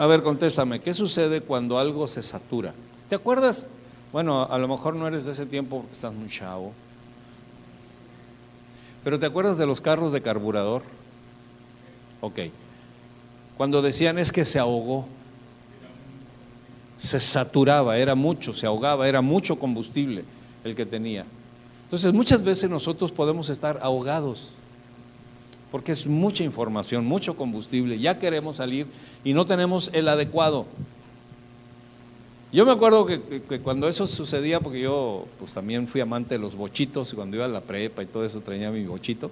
[0.00, 2.72] A ver, contéstame, ¿qué sucede cuando algo se satura?
[3.10, 3.66] ¿Te acuerdas?
[4.14, 6.72] Bueno, a lo mejor no eres de ese tiempo estás muy chavo.
[9.04, 10.80] Pero ¿te acuerdas de los carros de carburador?
[12.22, 12.38] Ok.
[13.58, 15.06] Cuando decían es que se ahogó,
[16.96, 20.24] se saturaba, era mucho, se ahogaba, era mucho combustible
[20.64, 21.26] el que tenía.
[21.84, 24.52] Entonces muchas veces nosotros podemos estar ahogados
[25.70, 28.86] porque es mucha información, mucho combustible, ya queremos salir
[29.24, 30.66] y no tenemos el adecuado.
[32.52, 33.20] Yo me acuerdo que,
[33.62, 37.48] cuando eso sucedía, porque yo pues también fui amante de los bochitos, cuando iba a
[37.48, 39.30] la prepa y todo eso traía mi bochito,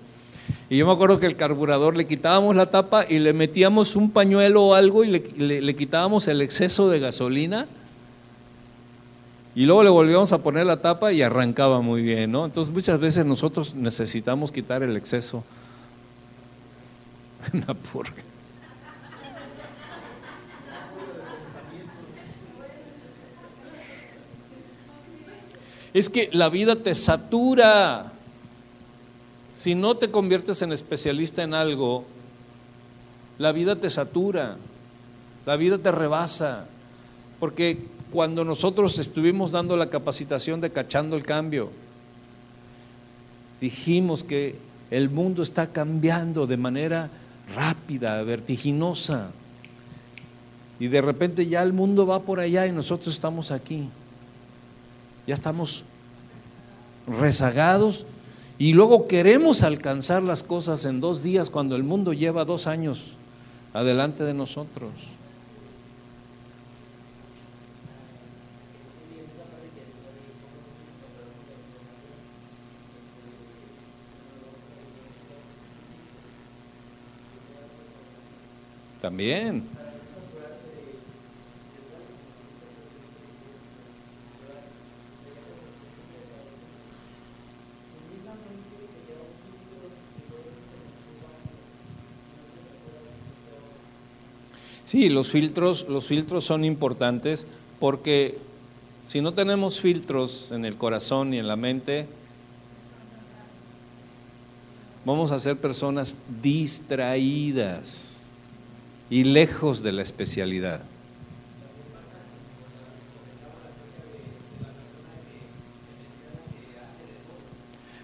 [0.70, 4.10] y yo me acuerdo que el carburador le quitábamos la tapa y le metíamos un
[4.10, 7.66] pañuelo o algo y le quitábamos el exceso de gasolina
[9.58, 12.44] y luego le volvíamos a poner la tapa y arrancaba muy bien, ¿no?
[12.44, 15.42] Entonces muchas veces nosotros necesitamos quitar el exceso
[17.52, 18.22] Una purga.
[25.94, 28.12] Es que la vida te satura.
[29.56, 32.04] Si no te conviertes en especialista en algo,
[33.38, 34.56] la vida te satura,
[35.46, 36.66] la vida te rebasa.
[37.40, 37.78] Porque
[38.12, 41.70] cuando nosotros estuvimos dando la capacitación de cachando el cambio,
[43.60, 44.56] dijimos que
[44.90, 47.10] el mundo está cambiando de manera
[47.54, 49.30] rápida, vertiginosa.
[50.80, 53.88] Y de repente ya el mundo va por allá y nosotros estamos aquí.
[55.26, 55.84] Ya estamos
[57.06, 58.06] rezagados
[58.58, 63.04] y luego queremos alcanzar las cosas en dos días cuando el mundo lleva dos años
[63.72, 64.90] adelante de nosotros.
[79.00, 79.62] También.
[94.84, 97.46] Sí, los filtros, los filtros son importantes
[97.78, 98.38] porque
[99.06, 102.06] si no tenemos filtros en el corazón y en la mente,
[105.04, 108.17] vamos a ser personas distraídas
[109.10, 110.80] y lejos de la especialidad.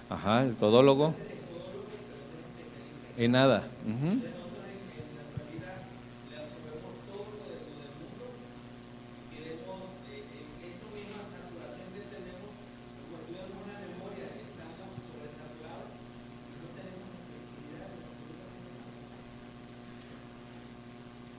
[0.09, 1.15] Ajá, el todólogo.
[3.19, 3.65] En nada.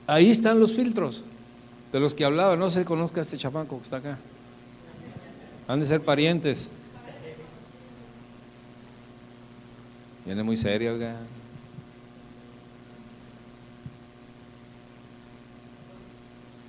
[0.06, 1.24] Ahí están los filtros
[1.92, 2.56] de los que hablaba.
[2.56, 4.18] No se conozca este chapanco que está acá.
[5.68, 6.70] Han de ser parientes.
[10.24, 11.16] Viene muy serio, oiga.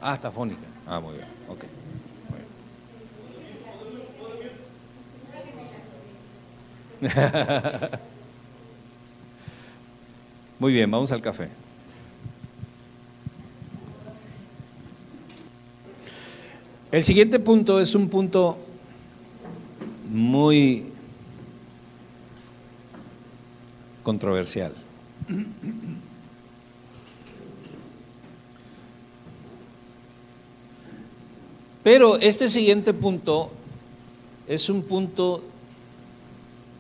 [0.02, 0.62] Ah, está fónica.
[0.88, 1.28] Ah, muy bien.
[1.50, 1.66] Ok.
[10.60, 11.50] Muy bien, vamos al café.
[16.90, 18.58] El siguiente punto es un punto
[20.10, 20.86] muy
[24.04, 24.74] controversial.
[31.84, 33.50] Pero este siguiente punto
[34.48, 35.44] es un punto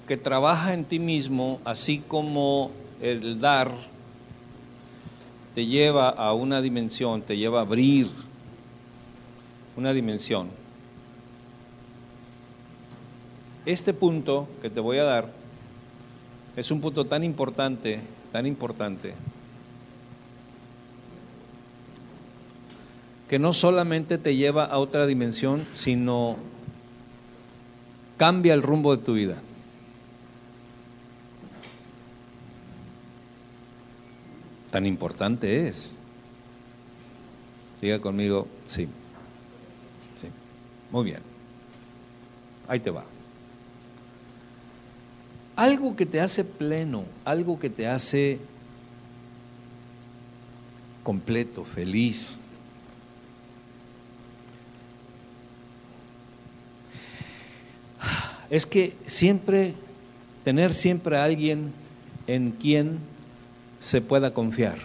[0.08, 3.72] que trabaja en ti mismo, así como el dar
[5.54, 8.08] te lleva a una dimensión, te lleva a abrir
[9.78, 10.50] una dimensión.
[13.66, 15.30] Este punto que te voy a dar
[16.56, 18.00] es un punto tan importante,
[18.32, 19.14] tan importante,
[23.30, 26.38] que no solamente te lleva a otra dimensión, sino
[28.18, 29.36] cambia el rumbo de tu vida.
[34.72, 35.94] Tan importante es.
[37.80, 38.88] Siga conmigo, sí.
[40.92, 41.20] Muy bien.
[42.68, 43.04] Ahí te va.
[45.56, 48.40] Algo que te hace pleno, algo que te hace
[51.04, 52.38] completo, feliz.
[58.50, 59.74] Es que siempre,
[60.44, 61.74] tener siempre a alguien
[62.28, 63.00] en quien
[63.80, 64.78] se pueda confiar.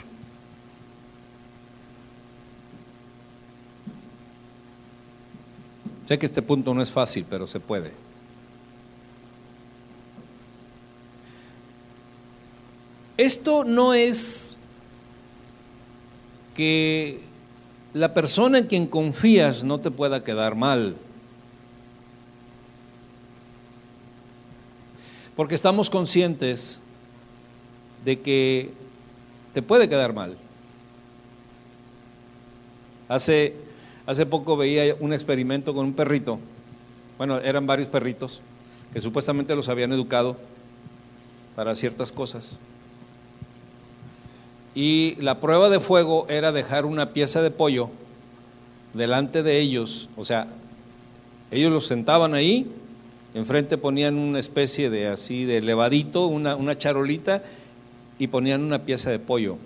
[6.06, 7.92] Sé que este punto no es fácil, pero se puede.
[13.16, 14.56] Esto no es
[16.54, 17.20] que
[17.94, 20.96] la persona en quien confías no te pueda quedar mal.
[25.36, 26.78] Porque estamos conscientes
[28.04, 28.70] de que
[29.54, 30.36] te puede quedar mal.
[33.08, 33.54] Hace
[34.06, 36.38] Hace poco veía un experimento con un perrito.
[37.18, 38.40] Bueno, eran varios perritos
[38.92, 40.36] que supuestamente los habían educado
[41.54, 42.58] para ciertas cosas.
[44.74, 47.90] Y la prueba de fuego era dejar una pieza de pollo
[48.94, 50.48] delante de ellos, o sea,
[51.50, 52.70] ellos los sentaban ahí,
[53.34, 57.42] enfrente ponían una especie de así de levadito, una, una charolita,
[58.18, 59.56] y ponían una pieza de pollo.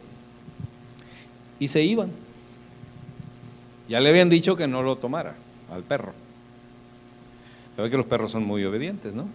[1.58, 2.10] Y se iban.
[3.88, 5.34] Ya le habían dicho que no lo tomara
[5.72, 6.12] al perro.
[7.76, 9.28] Sabe que los perros son muy obedientes, ¿no?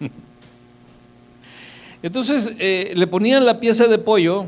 [2.02, 4.46] Entonces eh, le ponían la pieza de pollo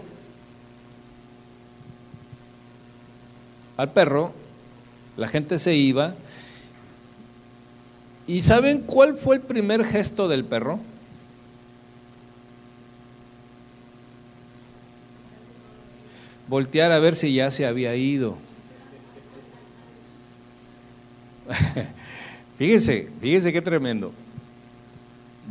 [3.76, 4.32] al perro,
[5.16, 6.14] la gente se iba
[8.30, 10.78] ¿Y saben cuál fue el primer gesto del perro?
[16.50, 18.36] Voltear a ver si ya se había ido.
[22.58, 24.12] fíjese, fíjese qué tremendo.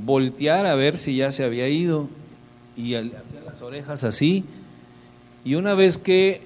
[0.03, 2.09] Voltear a ver si ya se había ido
[2.75, 4.43] y hacer las orejas así.
[5.45, 6.41] Y una vez que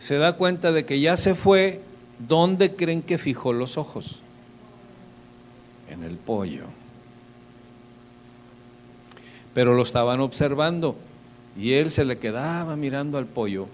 [0.00, 1.82] se da cuenta de que ya se fue,
[2.18, 4.18] ¿dónde creen que fijó los ojos?
[5.88, 6.64] En el pollo.
[9.54, 10.96] Pero lo estaban observando
[11.56, 13.68] y él se le quedaba mirando al pollo.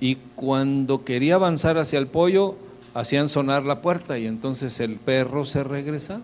[0.00, 2.56] Y cuando quería avanzar hacia el pollo,
[2.94, 6.20] hacían sonar la puerta y entonces el perro se regresa.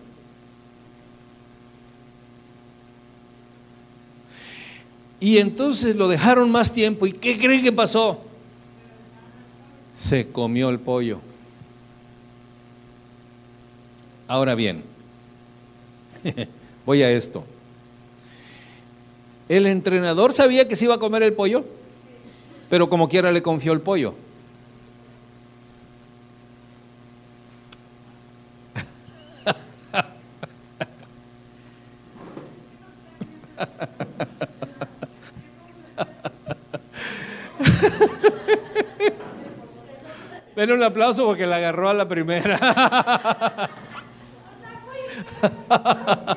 [5.19, 7.07] Y entonces lo dejaron más tiempo.
[7.07, 8.23] ¿Y qué creen que pasó?
[9.95, 11.19] Se comió el pollo.
[14.27, 14.83] Ahora bien,
[16.85, 17.43] voy a esto.
[19.49, 21.63] El entrenador sabía que se iba a comer el pollo,
[22.69, 24.13] pero como quiera le confió el pollo.
[40.55, 43.69] Denle un aplauso porque la agarró a la primera.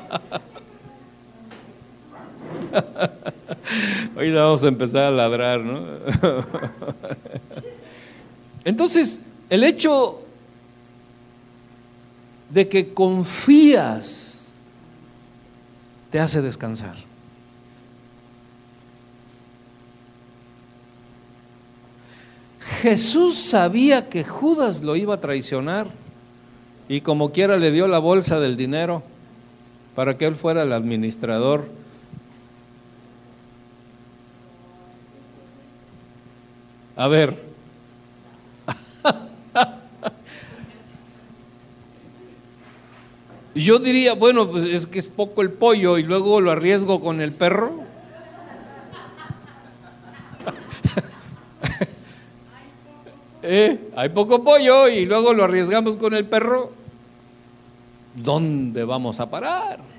[4.21, 5.81] Hoy vamos a empezar a ladrar, ¿no?
[8.63, 9.19] Entonces,
[9.49, 10.21] el hecho
[12.51, 14.49] de que confías
[16.11, 16.93] te hace descansar.
[22.59, 25.87] Jesús sabía que Judas lo iba a traicionar
[26.87, 29.01] y como quiera le dio la bolsa del dinero
[29.95, 31.80] para que él fuera el administrador.
[36.95, 37.35] A ver,
[43.55, 47.21] yo diría, bueno, pues es que es poco el pollo y luego lo arriesgo con
[47.21, 47.71] el perro.
[53.43, 53.89] ¿Eh?
[53.95, 56.73] Hay poco pollo y luego lo arriesgamos con el perro.
[58.15, 59.91] ¿Dónde vamos a parar?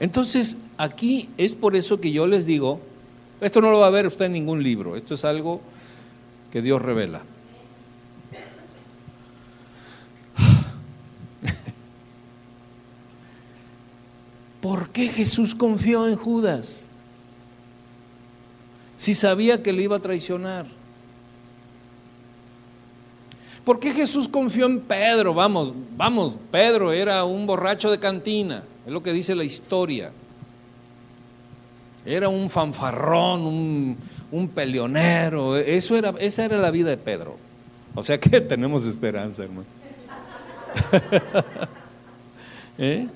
[0.00, 2.80] Entonces, aquí es por eso que yo les digo,
[3.40, 5.60] esto no lo va a ver usted en ningún libro, esto es algo
[6.50, 7.22] que Dios revela.
[14.60, 16.86] ¿Por qué Jesús confió en Judas?
[19.00, 20.66] si sabía que le iba a traicionar?
[23.64, 25.32] ¿Por qué Jesús confió en Pedro?
[25.32, 30.12] Vamos, vamos, Pedro era un borracho de cantina, es lo que dice la historia.
[32.10, 33.96] Era un fanfarrón, un,
[34.32, 37.36] un peleonero, eso era, esa era la vida de Pedro.
[37.94, 39.66] O sea que tenemos esperanza, hermano.
[42.78, 43.06] ¿Eh?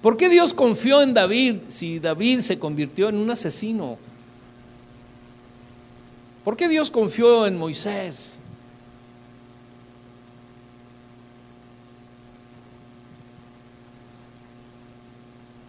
[0.00, 3.98] ¿Por qué Dios confió en David si David se convirtió en un asesino?
[6.44, 8.38] ¿Por qué Dios confió en Moisés?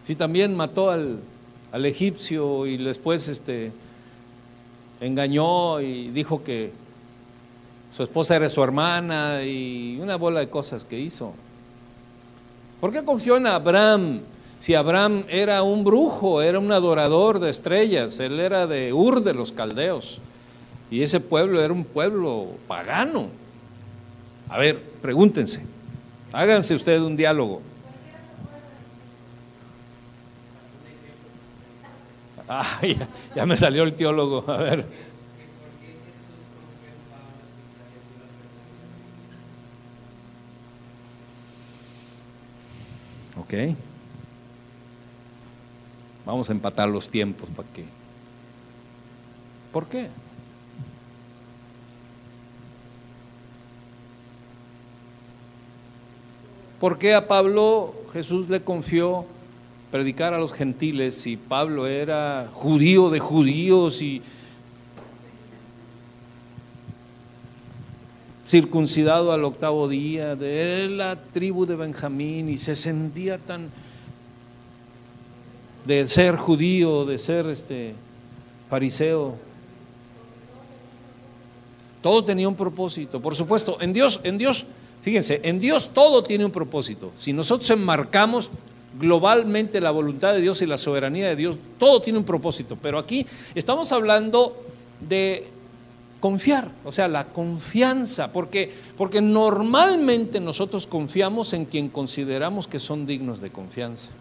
[0.06, 1.20] Si también mató al,
[1.86, 3.72] egipcio y después este,
[5.02, 6.72] engañó y dijo que
[7.92, 11.34] su esposa era su hermana y una bola de cosas que hizo.
[12.80, 14.22] ¿Por qué confió en Abraham?
[14.60, 19.34] Si Abraham era un brujo, era un adorador de estrellas, él era de Ur de
[19.34, 20.22] los caldeos.
[20.90, 23.28] Y ese pueblo era un pueblo pagano.
[24.48, 25.66] A ver, pregúntense,
[26.32, 27.62] háganse ustedes un diálogo.
[32.50, 32.82] Ah,
[33.36, 34.86] ya, me salió el teólogo, a ver.
[43.40, 43.76] Ok.
[46.26, 47.86] Vamos a empatar los tiempos para que.
[49.72, 50.10] ¿Por qué?
[56.80, 59.26] ¿Por qué a Pablo Jesús le confió
[59.94, 64.24] predicar a los gentiles si Pablo era judío de judíos y
[68.48, 73.70] circuncidado al octavo día, de la tribu de Benjamín y se sentía tan
[75.86, 77.94] de ser judío, de ser este
[78.72, 79.36] fariseo.
[82.02, 83.22] Todo tenía un propósito.
[83.22, 84.66] Por supuesto, en Dios, en Dios,
[85.04, 87.12] fíjense, en Dios todo tiene un propósito.
[87.20, 88.50] Si nosotros enmarcamos
[89.00, 92.78] globalmente la voluntad de Dios y la soberanía de Dios, todo tiene un propósito.
[92.82, 93.26] Pero aquí
[93.56, 94.56] estamos hablando
[95.00, 95.48] de
[96.20, 103.06] confiar, o sea, la confianza, porque, porque normalmente nosotros confiamos en quien consideramos que son
[103.06, 104.12] dignos de confianza.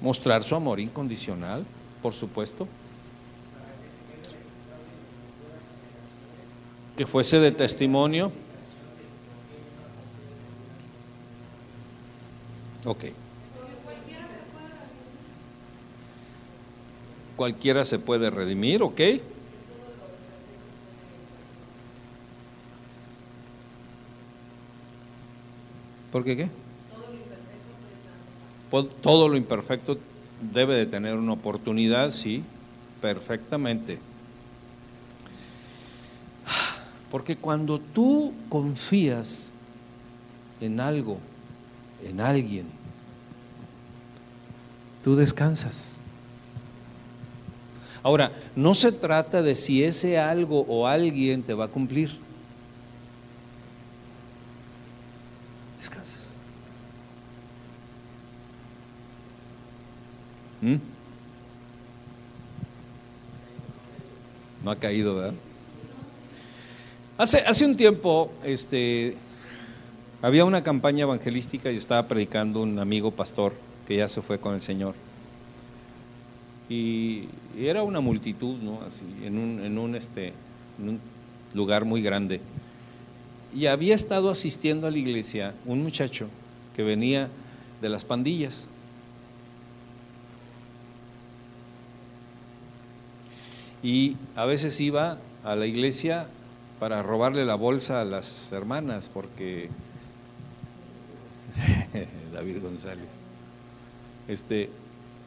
[0.00, 1.64] Mostrar su amor incondicional,
[2.02, 2.68] por supuesto.
[6.96, 8.30] Que fuese de testimonio.
[12.84, 13.04] Ok.
[17.36, 19.00] cualquiera se puede redimir, ¿ok?
[26.12, 26.48] ¿Por qué qué?
[29.02, 29.98] Todo lo imperfecto
[30.52, 32.42] debe de tener una oportunidad, sí,
[33.00, 33.98] perfectamente.
[37.10, 39.50] Porque cuando tú confías
[40.60, 41.18] en algo,
[42.04, 42.66] en alguien,
[45.04, 45.96] tú descansas.
[48.02, 52.10] Ahora, no se trata de si ese algo o alguien te va a cumplir.
[55.78, 56.28] Descansas.
[60.62, 60.76] ¿Mm?
[64.64, 65.34] No ha caído, ¿verdad?
[67.18, 69.16] Hace, hace un tiempo, este,
[70.22, 73.52] había una campaña evangelística y estaba predicando un amigo pastor
[73.86, 74.94] que ya se fue con el Señor.
[76.68, 78.80] Y, era una multitud, ¿no?
[78.84, 80.32] Así, en un, en un, este,
[80.80, 81.00] en un
[81.54, 82.40] lugar muy grande.
[83.54, 86.28] Y había estado asistiendo a la iglesia un muchacho
[86.74, 87.28] que venía
[87.80, 88.66] de las pandillas.
[93.84, 96.26] Y a veces iba a la iglesia
[96.80, 99.68] para robarle la bolsa a las hermanas, porque
[102.32, 103.08] David González,
[104.28, 104.70] este,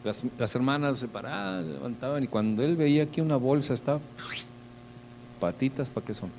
[0.03, 3.99] las, hermanas se paraban, levantaban y cuando él veía aquí una bolsa estaba
[5.39, 6.31] patitas, ¿para qué son?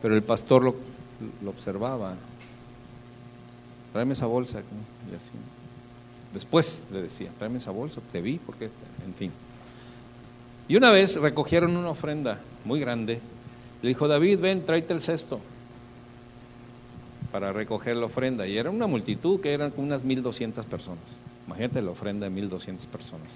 [0.00, 0.74] Pero el pastor lo,
[1.46, 2.14] observaba.
[3.92, 4.60] Tráeme esa bolsa.
[5.10, 5.30] Y así.
[6.32, 8.70] Después le decía, tráeme esa bolsa, te vi, porque,
[9.06, 9.32] en fin.
[10.68, 13.20] Y una vez recogieron una ofrenda muy grande.
[13.82, 15.40] Le dijo, David, ven, tráete el cesto
[17.30, 18.46] para recoger la ofrenda.
[18.46, 21.04] Y era una multitud que eran unas 1200 personas.
[21.52, 23.28] Imagínate la ofrenda de 1200 personas.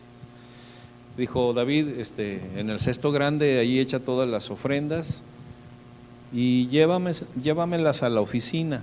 [1.18, 5.22] Dijo David, este, en el cesto grande ahí echa todas las ofrendas
[6.32, 7.12] y llévame,
[7.42, 8.82] llévamelas a la oficina.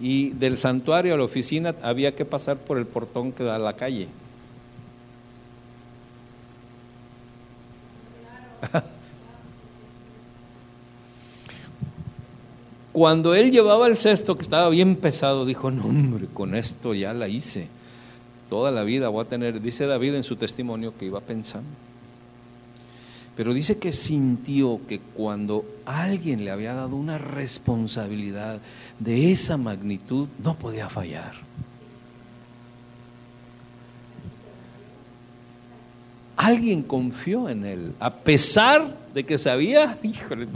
[0.00, 3.60] Y del santuario a la oficina había que pasar por el portón que da a
[3.60, 4.08] la calle.
[12.98, 17.14] Cuando él llevaba el cesto que estaba bien pesado, dijo, no hombre, con esto ya
[17.14, 17.68] la hice.
[18.50, 21.68] Toda la vida voy a tener, dice David en su testimonio que iba pensando.
[23.36, 28.58] Pero dice que sintió que cuando alguien le había dado una responsabilidad
[28.98, 31.34] de esa magnitud, no podía fallar.
[36.34, 40.48] Alguien confió en él, a pesar de que sabía, híjole,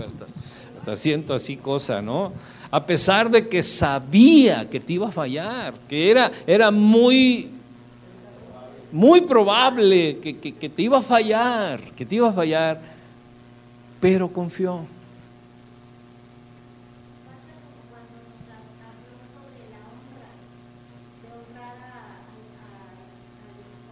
[0.95, 2.33] siento así cosa, ¿no?
[2.71, 7.51] A pesar de que sabía que te iba a fallar, que era, era muy,
[8.91, 12.81] muy probable que, que te iba a fallar, que te iba a fallar,
[14.01, 14.81] pero confió.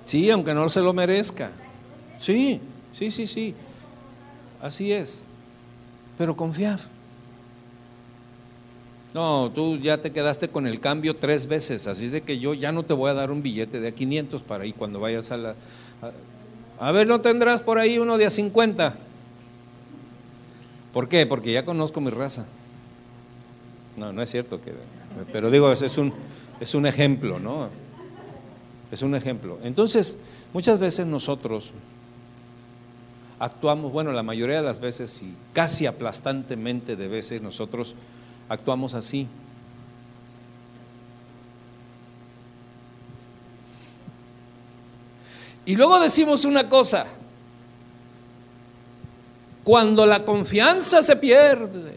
[0.04, 1.52] Sí, aunque no se lo merezca.
[2.18, 2.60] Sí,
[2.92, 3.54] sí, sí, sí.
[4.60, 5.22] Así es
[6.20, 6.78] pero confiar.
[9.14, 12.72] No, tú ya te quedaste con el cambio tres veces, así de que yo ya
[12.72, 15.38] no te voy a dar un billete de a 500 para ahí cuando vayas a
[15.38, 15.54] la...
[16.78, 18.96] A, ver, ¿no tendrás por ahí uno de a 50?
[20.92, 21.24] ¿Por qué?
[21.24, 22.44] Porque ya conozco mi raza.
[23.96, 24.74] No, no es cierto que...
[25.32, 26.12] Pero digo, es un,
[26.60, 27.70] es un ejemplo, ¿no?
[28.92, 29.58] Es un ejemplo.
[29.62, 30.18] Entonces,
[30.52, 31.72] muchas veces nosotros
[33.40, 37.96] actuamos, bueno, la mayoría de las veces y casi aplastantemente de veces nosotros
[38.48, 39.26] actuamos así.
[45.64, 47.06] Y luego decimos una cosa,
[49.64, 51.94] cuando la confianza se pierde,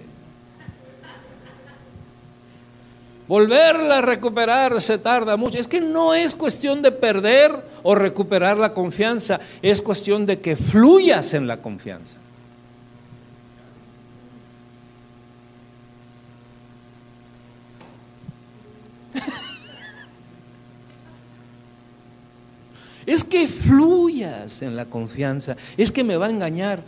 [3.33, 5.57] Volverla a recuperar se tarda mucho.
[5.57, 7.51] Es que no es cuestión de perder
[7.81, 12.19] o recuperar la confianza, es cuestión de que fluyas en la confianza.
[23.07, 25.57] Es que fluyas en la confianza.
[25.75, 26.83] Es que me va a engañar.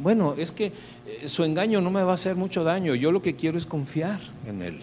[0.00, 0.72] Bueno, es que
[1.06, 2.96] eh, su engaño no me va a hacer mucho daño.
[2.96, 4.82] Yo lo que quiero es confiar en él.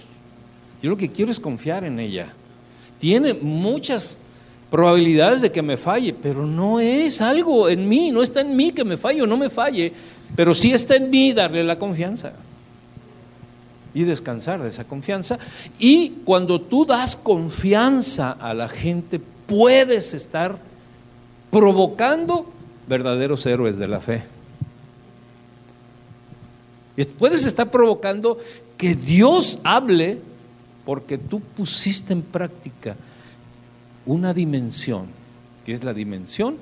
[0.82, 2.34] Yo lo que quiero es confiar en ella.
[3.00, 4.18] Tiene muchas
[4.70, 8.72] probabilidades de que me falle, pero no es algo en mí, no está en mí
[8.72, 9.94] que me falle o no me falle,
[10.36, 12.34] pero sí está en mí darle la confianza
[13.94, 15.40] y descansar de esa confianza.
[15.80, 20.58] Y cuando tú das confianza a la gente, puedes estar
[21.50, 22.52] provocando
[22.88, 24.24] verdaderos héroes de la fe.
[27.18, 28.38] Puedes estar provocando
[28.78, 30.20] que Dios hable
[30.86, 32.96] porque tú pusiste en práctica
[34.06, 35.08] una dimensión,
[35.66, 36.58] que es la dimensión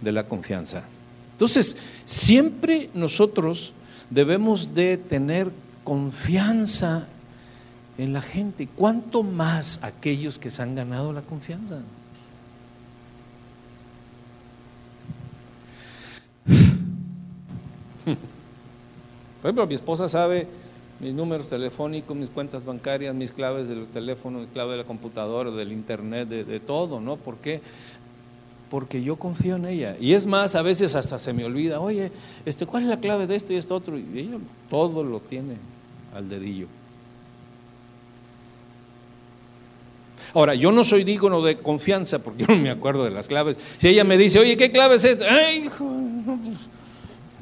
[0.00, 0.84] de la confianza.
[1.32, 3.72] Entonces, siempre nosotros
[4.10, 5.50] debemos de tener
[5.82, 7.08] confianza
[7.98, 8.68] en la gente.
[8.74, 11.80] ¿Cuánto más aquellos que se han ganado la confianza?
[18.04, 20.46] Por ejemplo, mi esposa sabe
[21.02, 25.50] mis números telefónicos, mis cuentas bancarias, mis claves del teléfono, mi clave de la computadora,
[25.50, 27.16] del internet, de, todo, ¿no?
[27.16, 27.60] ¿Por qué?
[28.70, 29.96] Porque yo confío en ella.
[30.00, 32.12] Y es más, a veces hasta se me olvida, oye,
[32.46, 33.98] este, ¿cuál es la clave de esto y esto otro?
[33.98, 34.38] Y ella
[34.70, 35.56] todo lo tiene
[36.14, 36.68] al dedillo.
[40.34, 43.58] Ahora, yo no soy digno de confianza porque yo no me acuerdo de las claves.
[43.78, 45.24] Si ella me dice, oye, ¿qué clave es esta?
[45.28, 45.84] Ay, hijo,
[46.42, 46.58] pues,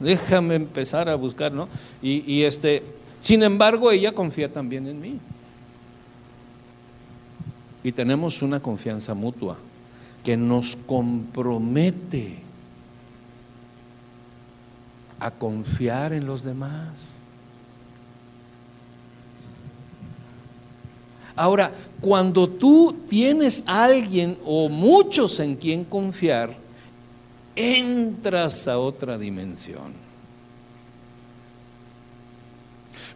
[0.00, 1.68] déjame empezar a buscar, ¿no?
[2.02, 2.82] Y, este,
[3.20, 5.18] sin embargo, ella confía también en mí.
[7.82, 9.56] Y tenemos una confianza mutua
[10.24, 12.38] que nos compromete
[15.18, 17.18] a confiar en los demás.
[21.36, 26.54] Ahora, cuando tú tienes a alguien o muchos en quien confiar,
[27.56, 30.09] entras a otra dimensión.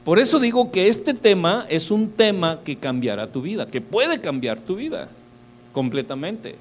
[0.04, 4.20] Por eso digo que este tema es un tema que cambiará tu vida, que puede
[4.20, 5.08] cambiar tu vida
[5.72, 6.56] completamente.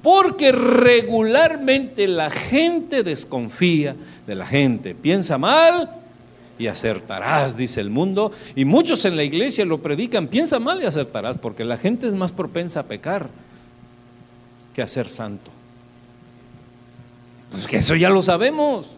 [0.00, 3.96] Porque regularmente la gente desconfía
[4.26, 5.90] de la gente, piensa mal
[6.58, 8.30] y acertarás, dice el mundo.
[8.54, 12.14] Y muchos en la iglesia lo predican, piensa mal y acertarás, porque la gente es
[12.14, 13.28] más propensa a pecar
[14.74, 15.50] que a ser santo.
[17.50, 18.93] Pues que eso ya lo sabemos.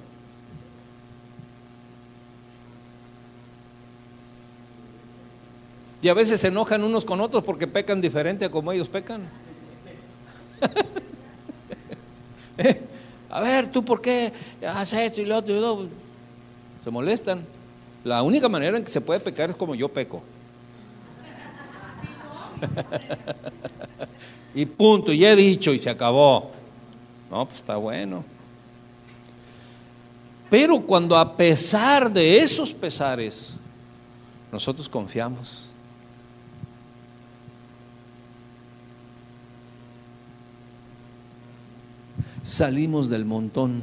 [6.02, 9.22] Y a veces se enojan unos con otros porque pecan diferente a como ellos pecan.
[12.58, 12.80] Eh,
[13.28, 14.32] a ver, ¿tú por qué
[14.66, 15.54] haces esto y lo otro?
[15.54, 15.88] Y lo otro?
[16.86, 17.44] se molestan.
[18.04, 20.22] La única manera en que se puede pecar es como yo peco.
[24.54, 26.52] y punto, y he dicho y se acabó.
[27.28, 28.22] No, pues está bueno.
[30.48, 33.54] Pero cuando a pesar de esos pesares,
[34.52, 35.68] nosotros confiamos.
[42.46, 43.82] Salimos del montón.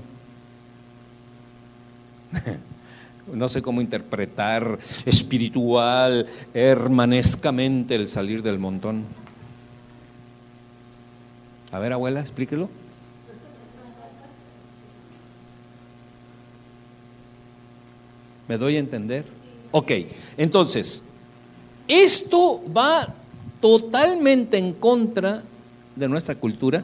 [3.34, 9.04] no sé cómo interpretar espiritual, hermanescamente el salir del montón.
[11.74, 12.70] A ver, abuela, explíquelo.
[18.48, 19.26] ¿Me doy a entender?
[19.72, 19.92] Ok,
[20.38, 21.02] entonces,
[21.88, 23.14] esto va
[23.60, 25.44] totalmente en contra
[25.96, 26.84] de nuestra cultura.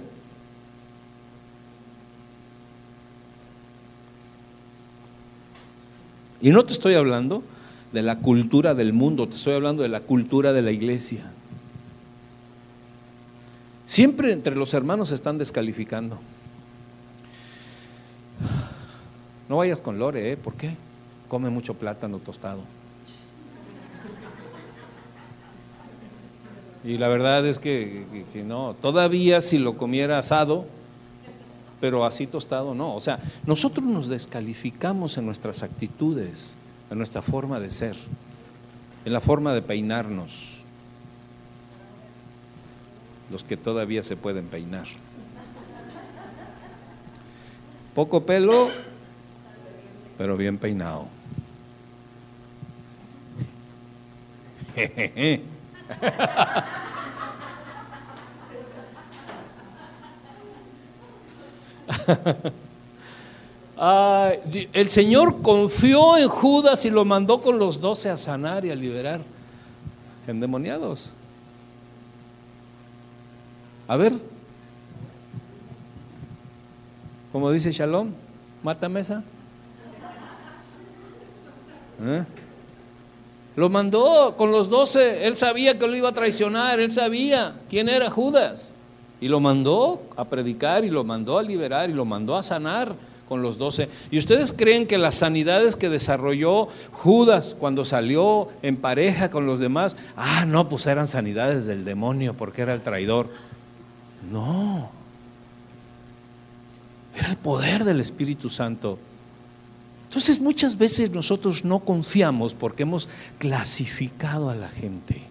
[6.41, 7.44] Y no te estoy hablando
[7.91, 11.32] de la cultura del mundo, te estoy hablando de la cultura de la iglesia.
[13.86, 16.20] Siempre entre los hermanos se están descalificando.
[19.49, 20.38] No vayas con Lore, ¿eh?
[20.38, 20.76] ¿Por qué?
[21.28, 22.61] Come mucho plátano tostado.
[26.84, 30.66] Y la verdad es que, que, no, todavía si lo comiera asado,
[31.80, 32.95] pero así tostado no.
[32.95, 36.56] O sea, nosotros nos descalificamos en nuestras actitudes,
[36.89, 37.95] en nuestra forma de ser,
[39.06, 40.57] en la forma de peinarnos.
[43.31, 44.88] Los que todavía se pueden peinar.
[47.93, 48.69] Poco pelo,
[50.18, 51.07] pero bien peinado.
[64.74, 68.76] el Señor confió en Judas y lo mandó con los doce a sanar y a
[68.76, 69.22] liberar
[70.28, 71.11] endemoniados.
[73.88, 74.14] A ver,
[77.32, 78.11] como dice Shalom,
[78.61, 79.24] mata mesa.
[82.02, 82.24] ¿Eh?
[83.56, 87.90] Lo mandó con los doce, él sabía que lo iba a traicionar, él sabía quién
[87.90, 88.74] era Judas.
[89.22, 92.96] Y lo mandó a predicar y lo mandó a liberar y lo mandó a sanar
[93.30, 93.88] con los doce.
[94.10, 99.60] ¿Y ustedes creen que las sanidades que desarrolló Judas cuando salió en pareja con los
[99.60, 103.30] demás, ah, no, pues eran sanidades del demonio porque era el traidor?
[104.32, 104.90] No.
[107.16, 108.98] Era el poder del Espíritu Santo.
[110.10, 115.28] Entonces muchas veces nosotros no confiamos porque hemos clasificado a la gente.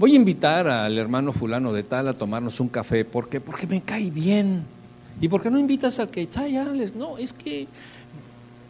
[0.00, 3.82] Voy a invitar al hermano fulano de tal a tomarnos un café porque porque me
[3.82, 4.62] cae bien.
[5.20, 6.64] ¿Y por qué no invitas al que está allá?
[6.94, 7.68] No, es que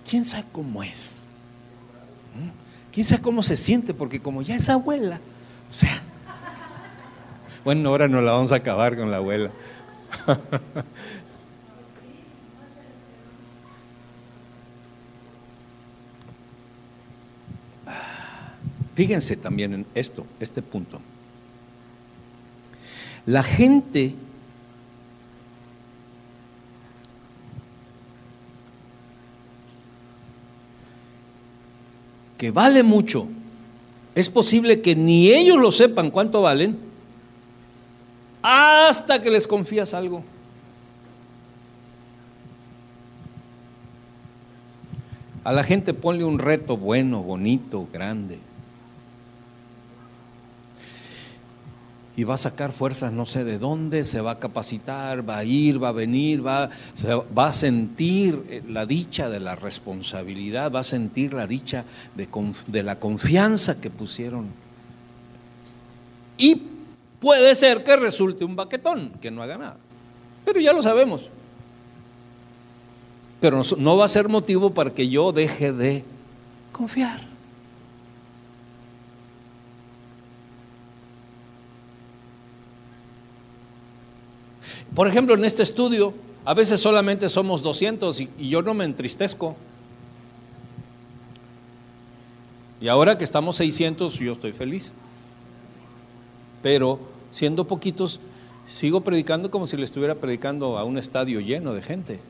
[0.08, 1.22] quién sabe cómo es.
[2.34, 2.48] ¿Mm?
[2.92, 3.94] ¿Quién sabe cómo se siente?
[3.94, 5.20] Porque como ya es abuela,
[5.70, 6.02] o sea,
[7.64, 9.52] bueno, ahora no la vamos a acabar con la abuela.
[18.96, 21.00] Fíjense también en esto, este punto.
[23.30, 24.12] La gente
[32.36, 33.28] que vale mucho,
[34.16, 36.76] es posible que ni ellos lo sepan cuánto valen
[38.42, 40.24] hasta que les confías algo.
[45.44, 48.40] A la gente ponle un reto bueno, bonito, grande.
[52.20, 55.44] Y va a sacar fuerzas no sé de dónde, se va a capacitar, va a
[55.44, 56.68] ir, va a venir, va,
[57.36, 62.28] va a sentir eh, la dicha de la responsabilidad, va a sentir la dicha de,
[62.66, 64.48] de la confianza que pusieron.
[66.36, 66.60] Y
[67.20, 69.76] puede ser que resulte un baquetón, que no haga nada.
[70.44, 71.30] Pero ya lo sabemos.
[73.40, 76.04] Pero no va a ser motivo para que yo deje de
[76.70, 77.29] confiar.
[84.94, 86.14] Por ejemplo, en este estudio,
[86.44, 89.56] a veces solamente somos 200 y, yo no me entristezco.
[92.80, 94.92] Y ahora que estamos 600, yo estoy feliz.
[96.62, 96.98] Pero
[97.30, 98.20] siendo poquitos,
[98.66, 102.20] sigo predicando como si le estuviera predicando a un estadio lleno de gente.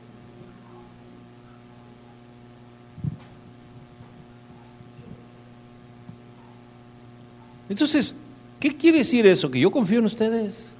[7.69, 8.15] Entonces,
[8.59, 9.49] ¿qué quiere decir eso?
[9.49, 10.70] Que yo confío en ustedes.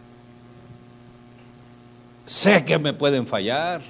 [2.31, 3.81] Sé que me pueden fallar.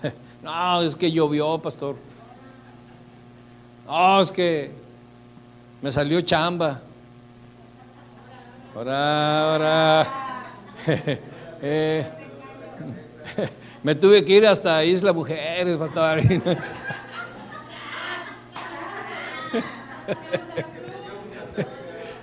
[0.40, 1.96] No, es que llovió, pastor.
[3.86, 4.72] No, es que
[5.80, 6.80] me salió chamba.
[8.74, 10.06] Ahora, ahora.
[11.64, 12.04] Eh,
[13.84, 16.20] me tuve que ir hasta Isla Mujeres, pastor.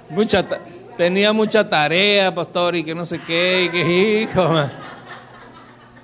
[0.09, 0.45] Mucha,
[0.97, 4.69] tenía mucha tarea, pastor, y que no sé qué, que hijo.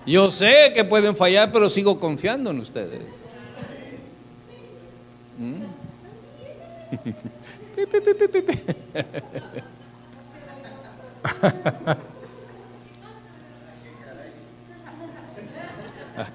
[0.05, 3.21] Yo sé que pueden fallar, pero sigo confiando en ustedes.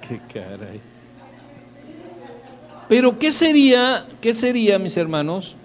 [0.08, 0.80] Qué caray.
[2.88, 5.56] Pero ¿qué sería, qué sería, mis hermanos,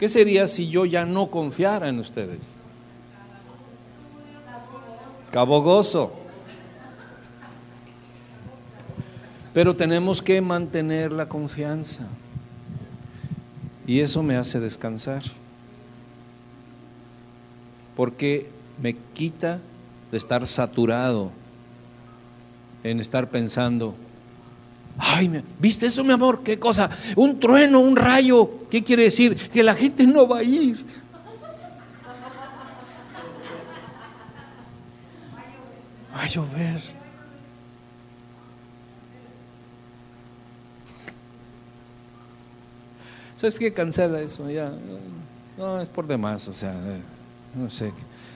[0.00, 2.58] ¿Qué sería si yo ya no confiara en ustedes?
[5.30, 6.10] Cabo gozo.
[9.52, 12.06] Pero tenemos que mantener la confianza.
[13.86, 15.22] Y eso me hace descansar.
[17.94, 18.48] Porque
[18.80, 19.58] me quita
[20.10, 21.30] de estar saturado
[22.84, 23.94] en estar pensando,
[25.02, 26.42] Ay, ¿viste eso, mi amor?
[26.42, 26.90] ¿Qué cosa?
[27.16, 28.50] Un trueno, un rayo.
[28.70, 29.34] ¿Qué quiere decir?
[29.48, 30.84] Que la gente no va a ir.
[36.14, 36.80] Va a llover.
[43.36, 43.72] ¿Sabes qué?
[43.72, 44.70] Cancela eso ya.
[45.56, 46.74] No, es por demás, o sea,
[47.54, 47.90] no sé.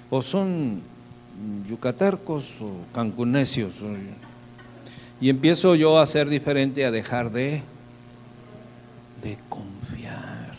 [0.09, 0.81] O son
[1.69, 3.75] yucatercos o cancunesios.
[5.25, 7.63] Y empiezo yo a ser diferente, a dejar de,
[9.23, 10.53] de confiar.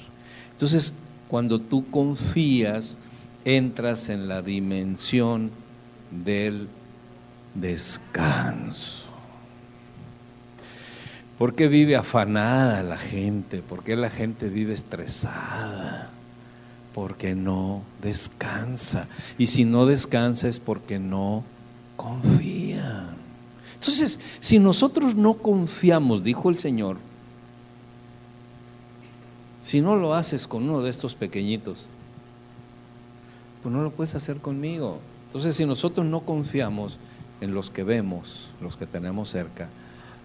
[0.53, 0.95] Entonces,
[1.27, 2.97] cuando tú confías,
[3.43, 5.51] entras en la dimensión
[6.09, 6.67] del
[7.53, 9.11] descanso.
[11.37, 13.61] ¿Por qué vive afanada la gente?
[13.61, 16.09] ¿Por qué la gente vive estresada?
[16.91, 19.05] Porque no descansa.
[19.37, 21.43] Y si no descansa es porque no
[21.97, 22.44] confía.
[23.75, 26.97] Entonces, si nosotros no confiamos, dijo el Señor,
[29.61, 31.87] si no lo haces con uno de estos pequeñitos,
[33.61, 34.99] pues no lo puedes hacer conmigo.
[35.27, 36.97] Entonces, si nosotros no confiamos
[37.41, 39.67] en los que vemos, los que tenemos cerca,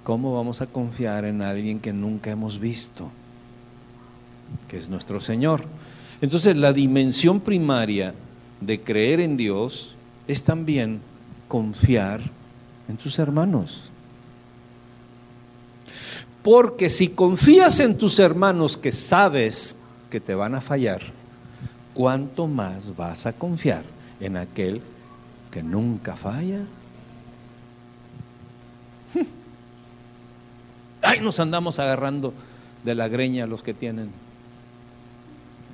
[0.04, 3.10] ¿cómo vamos a confiar en alguien que nunca hemos visto?
[4.68, 5.62] Que es nuestro Señor.
[6.20, 8.14] Entonces la dimensión primaria
[8.60, 9.94] de creer en Dios
[10.28, 11.00] es también
[11.48, 12.20] confiar
[12.90, 13.90] en tus hermanos.
[16.42, 19.76] Porque si confías en tus hermanos que sabes
[20.10, 21.00] que te van a fallar,
[21.94, 23.84] ¿cuánto más vas a confiar
[24.20, 24.80] en aquel
[25.50, 26.60] que nunca falla?
[31.02, 32.32] Ay, nos andamos agarrando
[32.84, 34.10] de la greña los que tienen.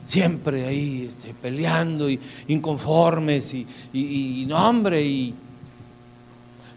[0.06, 2.18] Siempre ahí este, peleando y
[2.48, 5.34] inconformes y, y, no, hombre, y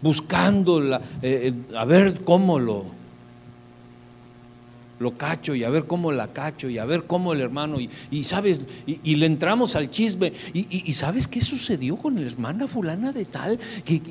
[0.01, 2.85] buscando la, eh, eh, a ver cómo lo,
[4.99, 8.23] lo cacho y a ver cómo la cacho y a ver cómo el hermano y,
[8.23, 13.25] sabes y, le entramos al chisme y, sabes qué sucedió con la hermana fulana de
[13.25, 14.01] tal que,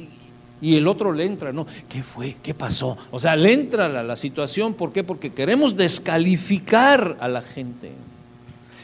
[0.60, 1.66] y el otro le entra, ¿no?
[1.88, 2.36] ¿Qué fue?
[2.42, 2.98] ¿Qué pasó?
[3.12, 5.04] O sea, le entra la, la situación, ¿por qué?
[5.04, 7.92] Porque queremos descalificar a la gente.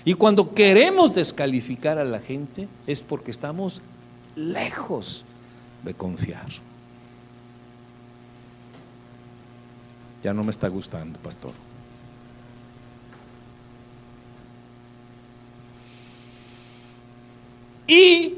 [0.04, 3.82] Y cuando queremos descalificar a la gente es porque estamos
[4.36, 5.24] lejos
[5.82, 6.46] de confiar.
[10.24, 11.52] Ya no me está gustando, pastor.
[17.86, 18.36] ¿Y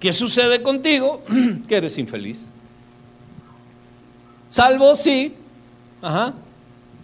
[0.00, 1.22] qué sucede contigo?
[1.68, 2.48] que eres infeliz.
[4.48, 5.34] Salvo, sí.
[6.00, 6.32] Ajá.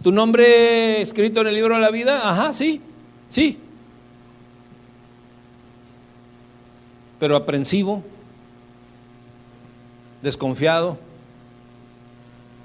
[0.01, 2.27] ¿Tu nombre escrito en el libro de la vida?
[2.27, 2.81] Ajá, sí.
[3.29, 3.59] Sí.
[7.19, 8.03] Pero aprensivo,
[10.23, 10.97] desconfiado,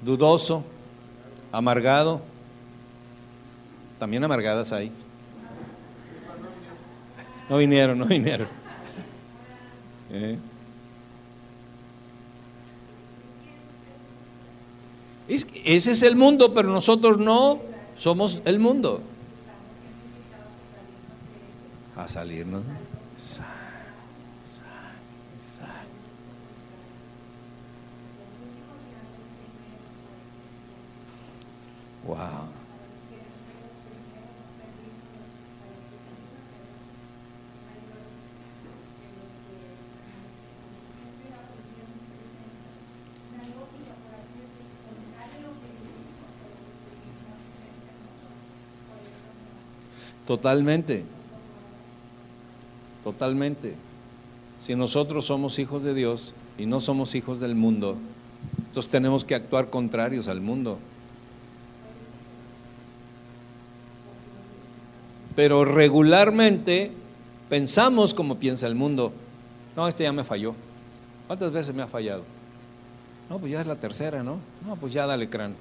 [0.01, 0.63] dudoso,
[1.51, 2.21] amargado.
[3.97, 4.91] También amargadas hay.
[7.49, 8.47] No vinieron, no vinieron.
[10.11, 10.37] ¿Eh?
[15.65, 17.59] ese es el mundo, pero nosotros no
[17.95, 19.01] somos el mundo.
[21.95, 22.63] A salirnos.
[32.09, 32.17] Wow.
[50.25, 51.03] Totalmente.
[53.03, 53.75] Totalmente.
[54.59, 57.97] Si nosotros somos hijos de Dios y no somos hijos del mundo,
[58.57, 60.79] entonces tenemos que actuar contrarios al mundo.
[65.39, 66.91] Pero regularmente
[67.47, 69.13] pensamos como piensa el mundo.
[69.73, 70.53] No, este ya me falló.
[71.27, 72.23] ¿Cuántas veces me ha fallado?
[73.29, 74.39] No, pues ya es la tercera, ¿no?
[74.67, 75.55] No, pues ya dale crán.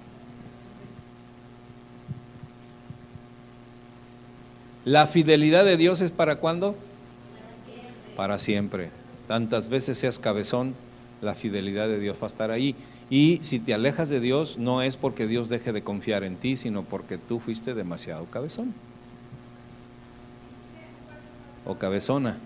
[4.85, 6.75] La fidelidad de Dios es para cuándo?
[8.17, 8.91] Para siempre.
[9.29, 10.75] Tantas veces seas cabezón,
[11.23, 12.75] la fidelidad de Dios va a estar ahí.
[13.11, 16.57] Y si te alejas de Dios, no es porque Dios deje de confiar en ti,
[16.57, 18.75] sino porque tú fuiste demasiado cabezón.
[21.69, 22.37] O cabezona.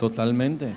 [0.00, 0.74] Totalmente.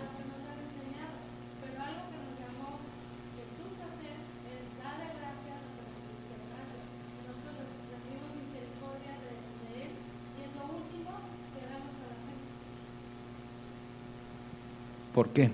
[15.14, 15.50] ¿Por qué?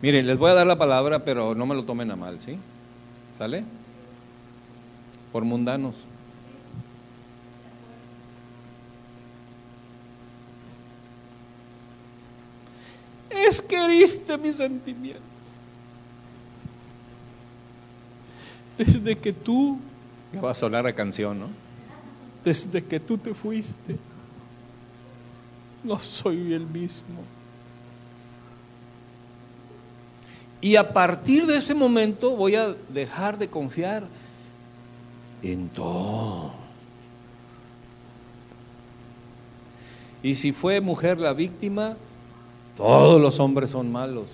[0.00, 2.56] Miren, les voy a dar la palabra, pero no me lo tomen a mal, ¿sí?
[3.36, 3.64] ¿Sale?
[5.32, 6.06] Por mundanos.
[13.68, 15.20] Que heriste mi sentimiento.
[18.78, 19.78] Desde que tú,
[20.32, 21.48] ya va a sonar la canción, ¿no?
[22.44, 23.96] Desde que tú te fuiste,
[25.84, 27.22] no soy el mismo.
[30.60, 34.04] Y a partir de ese momento voy a dejar de confiar
[35.42, 36.52] en todo.
[40.22, 41.96] Y si fue mujer la víctima,
[42.78, 44.28] todos los hombres son malos.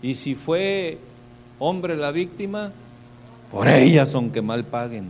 [0.00, 0.98] Y si fue
[1.58, 2.70] hombre la víctima,
[3.50, 5.08] por ellas aunque mal paguen.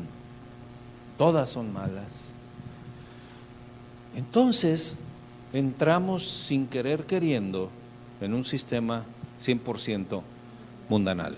[1.18, 2.32] Todas son malas.
[4.16, 4.96] Entonces,
[5.52, 7.68] entramos sin querer queriendo
[8.22, 9.04] en un sistema
[9.44, 10.22] 100%
[10.88, 11.36] mundanal.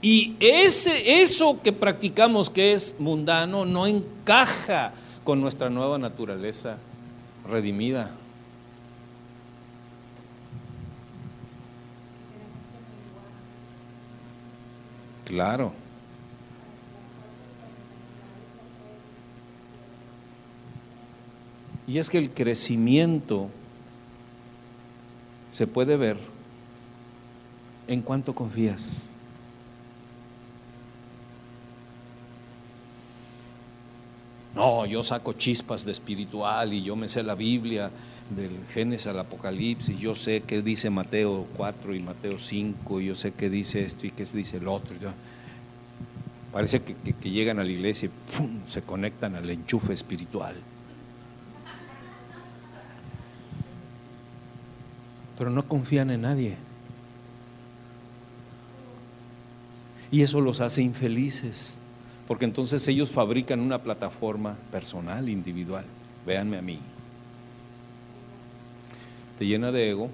[0.00, 4.92] Y ese, eso que practicamos que es mundano no encaja
[5.24, 6.76] con nuestra nueva naturaleza
[7.50, 8.12] redimida.
[15.24, 15.72] Claro.
[21.86, 23.48] Y es que el crecimiento
[25.52, 26.18] se puede ver
[27.86, 29.10] en cuánto confías.
[34.54, 37.90] No, yo saco chispas de espiritual y yo me sé la Biblia
[38.30, 43.14] del Génesis al Apocalipsis, yo sé qué dice Mateo 4 y Mateo 5, y yo
[43.14, 44.96] sé qué dice esto y qué dice el otro.
[46.52, 46.94] Parece que,
[47.28, 50.54] llegan a la iglesia y se conectan al enchufe espiritual.
[55.36, 56.56] Pero no confían en nadie.
[60.10, 61.76] Y eso los hace infelices,
[62.28, 65.84] porque entonces ellos fabrican una plataforma personal, individual.
[66.24, 66.78] Véanme a mí
[69.38, 70.10] te llena de ego,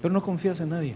[0.00, 0.94] pero no confías en nadie.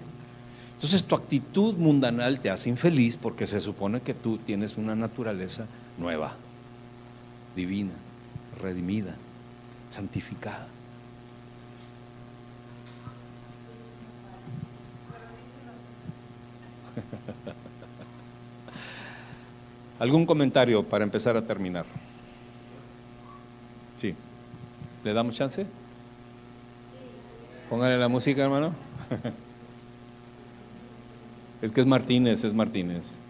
[0.74, 5.66] Entonces tu actitud mundanal te hace infeliz porque se supone que tú tienes una naturaleza
[5.98, 6.34] nueva,
[7.54, 7.92] divina,
[8.60, 9.14] redimida,
[9.90, 10.66] santificada.
[19.98, 21.84] ¿Algún comentario para empezar a terminar?
[23.98, 24.14] Sí.
[25.04, 25.66] ¿Le damos chance?
[27.72, 28.74] Póngale la música, hermano.
[31.62, 33.21] es que es Martínez, es Martínez.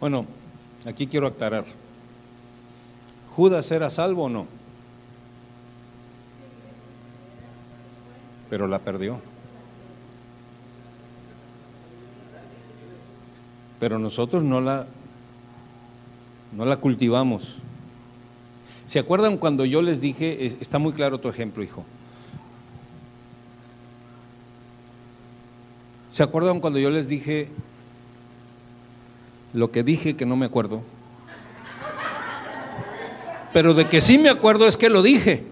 [0.00, 0.26] Bueno,
[0.84, 1.64] aquí quiero aclarar.
[3.34, 4.46] ¿Judas era salvo o no?
[8.50, 9.18] Pero la perdió.
[13.80, 14.86] Pero nosotros no la
[16.52, 17.56] no la cultivamos.
[18.86, 21.84] ¿Se acuerdan cuando yo les dije, está muy claro tu ejemplo, hijo?
[26.10, 27.48] ¿Se acuerdan cuando yo les dije,
[29.56, 30.82] lo que dije que no me acuerdo.
[33.54, 35.44] Pero de que sí me acuerdo es que lo dije.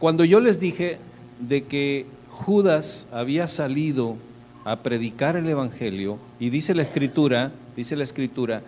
[0.00, 0.98] Cuando yo les dije
[1.38, 4.16] de que Judas había salido
[4.64, 8.62] a predicar el evangelio y dice la escritura, dice la escritura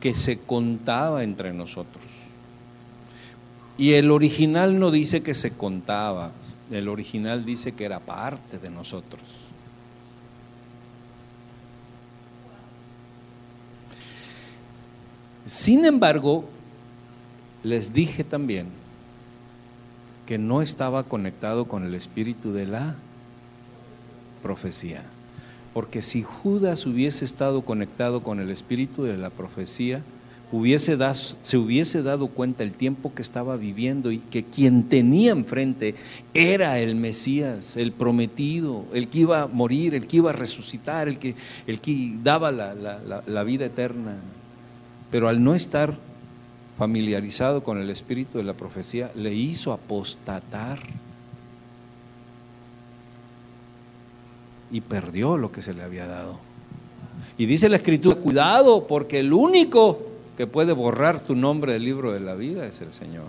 [0.00, 2.02] que se contaba entre nosotros.
[3.78, 6.32] Y el original no dice que se contaba,
[6.72, 9.46] el original dice que era parte de nosotros.
[15.46, 16.44] Sin embargo,
[17.62, 18.66] les dije también
[20.26, 22.96] que no estaba conectado con el espíritu de la
[24.42, 25.02] profecía.
[25.72, 30.02] Porque si Judas hubiese estado conectado con el espíritu de la profecía,
[30.50, 30.98] hubiese
[31.42, 35.94] se hubiese dado cuenta el tiempo que estaba viviendo y que quien tenía enfrente
[36.34, 41.06] era el Mesías, el prometido, el que iba a morir, el que iba a resucitar,
[41.06, 41.36] el que,
[41.68, 42.74] el que daba la,
[43.24, 44.16] la vida eterna.
[45.16, 45.94] Pero al no estar
[46.76, 50.78] familiarizado con el espíritu de la profecía, le hizo apostatar
[54.70, 56.38] y perdió lo que se le había dado.
[57.38, 60.02] Y dice la escritura, cuidado, porque el único
[60.36, 63.24] que puede borrar tu nombre del libro de la vida es el Señor.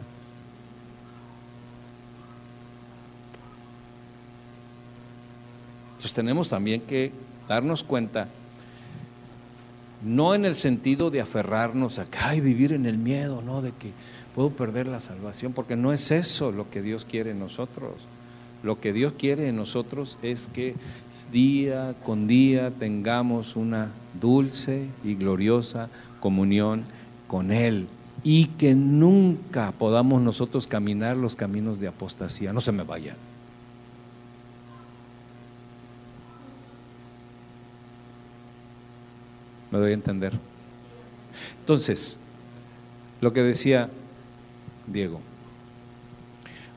[5.91, 7.13] Entonces tenemos también que
[7.47, 8.27] darnos cuenta
[10.03, 13.61] no en el sentido de aferrarnos acá y vivir en el miedo, ¿no?
[13.61, 13.91] De que
[14.35, 17.93] puedo perder la salvación, porque no es eso lo que Dios quiere en nosotros.
[18.63, 20.75] Lo que Dios quiere en nosotros es que
[21.31, 26.83] día con día tengamos una dulce y gloriosa comunión
[27.27, 27.87] con Él
[28.23, 32.51] y que nunca podamos nosotros caminar los caminos de apostasía.
[32.51, 33.26] No se me vayan.
[39.71, 40.33] Me doy a entender.
[41.59, 42.17] Entonces,
[43.21, 43.89] lo que decía
[44.85, 45.19] Diego,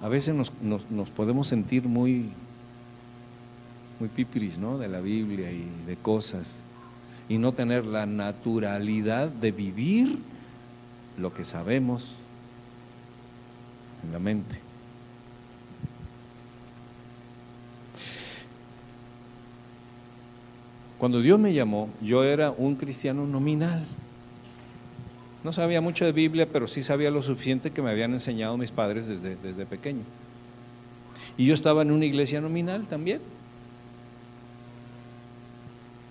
[0.02, 0.50] a veces nos,
[1.10, 2.30] podemos sentir muy,
[3.98, 4.78] muy pipiris, ¿no?
[4.78, 6.60] De la Biblia y de cosas,
[7.28, 10.18] y no tener la naturalidad de vivir
[11.18, 12.16] lo que sabemos
[14.02, 14.69] en la mente.
[21.00, 23.86] Cuando Dios me llamó, yo era un cristiano nominal.
[25.42, 28.70] No sabía mucho de Biblia, pero sí sabía lo suficiente que me habían enseñado mis
[28.70, 30.02] padres desde, desde pequeño.
[31.38, 33.22] Y yo estaba en una iglesia nominal también.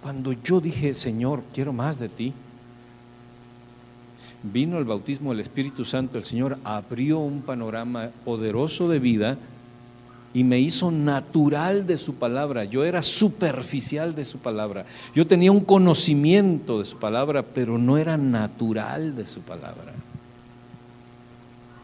[0.02, 2.34] Cuando yo dije, Señor, quiero más de ti,
[4.42, 9.38] vino el bautismo del Espíritu Santo, el Señor abrió un panorama poderoso de vida
[10.34, 12.66] y me hizo natural de su palabra.
[12.66, 14.86] Yo era superficial de su palabra.
[15.16, 19.94] Yo tenía un conocimiento de su palabra, pero no era natural de su palabra.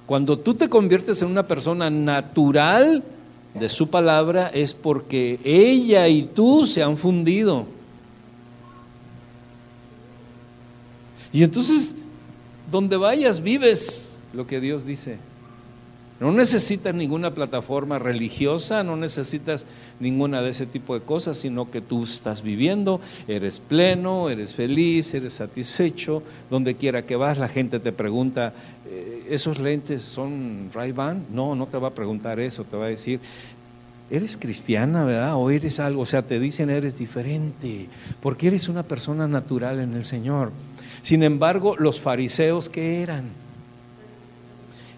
[0.06, 3.04] Cuando tú te conviertes en una persona natural
[3.56, 7.66] de su palabra es porque ella y tú se han fundido.
[11.34, 11.96] Y entonces,
[12.70, 15.18] donde vayas, vives lo que Dios dice.
[16.20, 19.68] No necesitas ninguna plataforma religiosa, no necesitas
[20.00, 25.14] ninguna de ese tipo de cosas, sino que tú estás viviendo, eres pleno, eres feliz,
[25.14, 26.24] eres satisfecho.
[26.50, 28.54] Donde quiera que vas, la gente te pregunta,
[28.88, 31.26] eh, ¿esos lentes son Ray-Ban?
[31.34, 33.20] No, no te va a preguntar eso, te va a decir,
[34.10, 35.36] eres cristiana, ¿verdad?
[35.36, 37.90] O eres algo, o sea, te dicen eres diferente,
[38.22, 40.54] porque eres una persona natural en el Señor.
[41.02, 43.45] Sin embargo, los fariseos, ¿qué eran?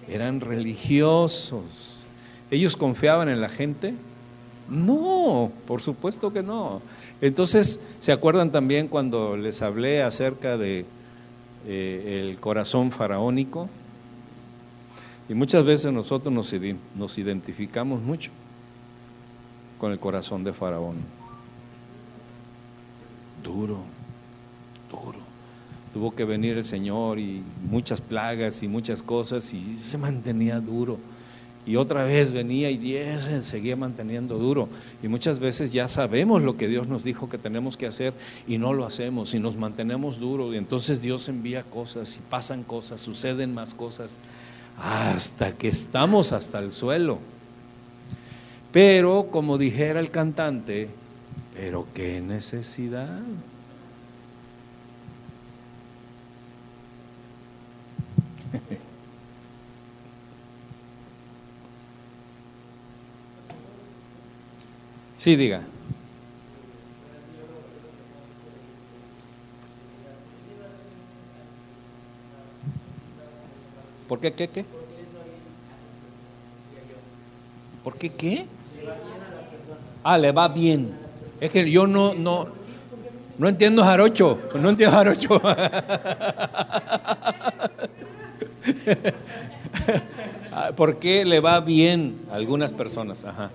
[0.07, 2.05] Eran religiosos.
[2.49, 3.93] ¿Ellos confiaban en la gente?
[4.69, 6.81] No, por supuesto que no.
[7.21, 10.85] Entonces, ¿se acuerdan también cuando les hablé acerca de
[11.65, 13.69] eh, el corazón faraónico?
[15.29, 16.53] Y muchas veces nosotros nos,
[16.95, 18.31] nos identificamos mucho
[19.77, 20.95] con el corazón de Faraón.
[23.43, 23.79] Duro,
[25.97, 27.41] tuvo que venir el Señor y
[27.71, 30.99] muchas plagas y muchas cosas y se mantenía duro.
[31.65, 34.69] Y otra vez venía y Dios seguía manteniendo duro.
[35.01, 38.13] Y muchas veces ya sabemos lo que Dios nos dijo que tenemos que hacer
[38.47, 40.53] y no lo hacemos y nos mantenemos duro.
[40.53, 44.19] Y entonces Dios envía cosas y pasan cosas, suceden más cosas,
[44.79, 47.17] hasta que estamos hasta el suelo.
[48.71, 50.89] Pero como dijera el cantante,
[51.55, 53.19] pero qué necesidad.
[65.17, 65.61] Sí, diga.
[74.07, 74.65] ¿Por qué qué qué?
[77.83, 78.45] ¿Por qué qué?
[80.03, 80.97] Ah, le va bien.
[81.39, 82.47] Es que yo no, no,
[83.37, 84.39] no entiendo jarocho.
[84.59, 85.41] No entiendo jarocho.
[90.51, 93.23] Ah, ¿Por qué le va bien a algunas personas?
[93.25, 93.51] Ajá.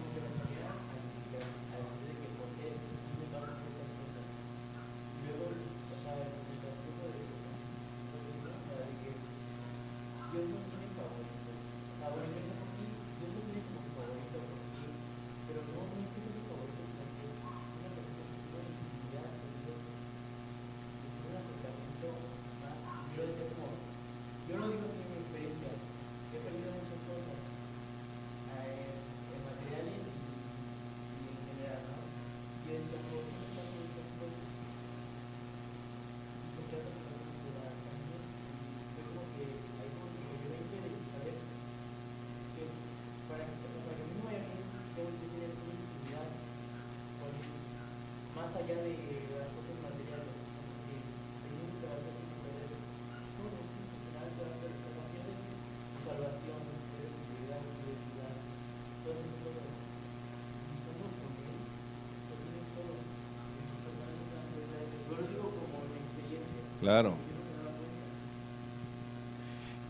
[66.80, 67.16] Claro.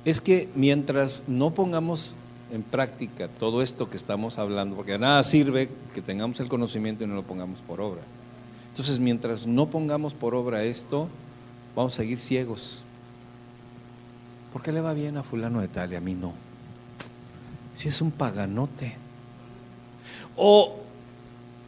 [0.05, 2.13] Es que mientras no pongamos
[2.53, 7.05] en práctica todo esto que estamos hablando, porque a nada sirve que tengamos el conocimiento
[7.05, 8.03] y no lo pongamos por obra.
[8.71, 11.09] Entonces, mientras no pongamos por obra esto,
[11.75, 12.83] vamos a seguir ciegos.
[14.53, 16.33] ¿Por qué le va bien a fulano de tal y a mí no?
[17.75, 18.97] Si es un paganote.
[20.37, 20.77] O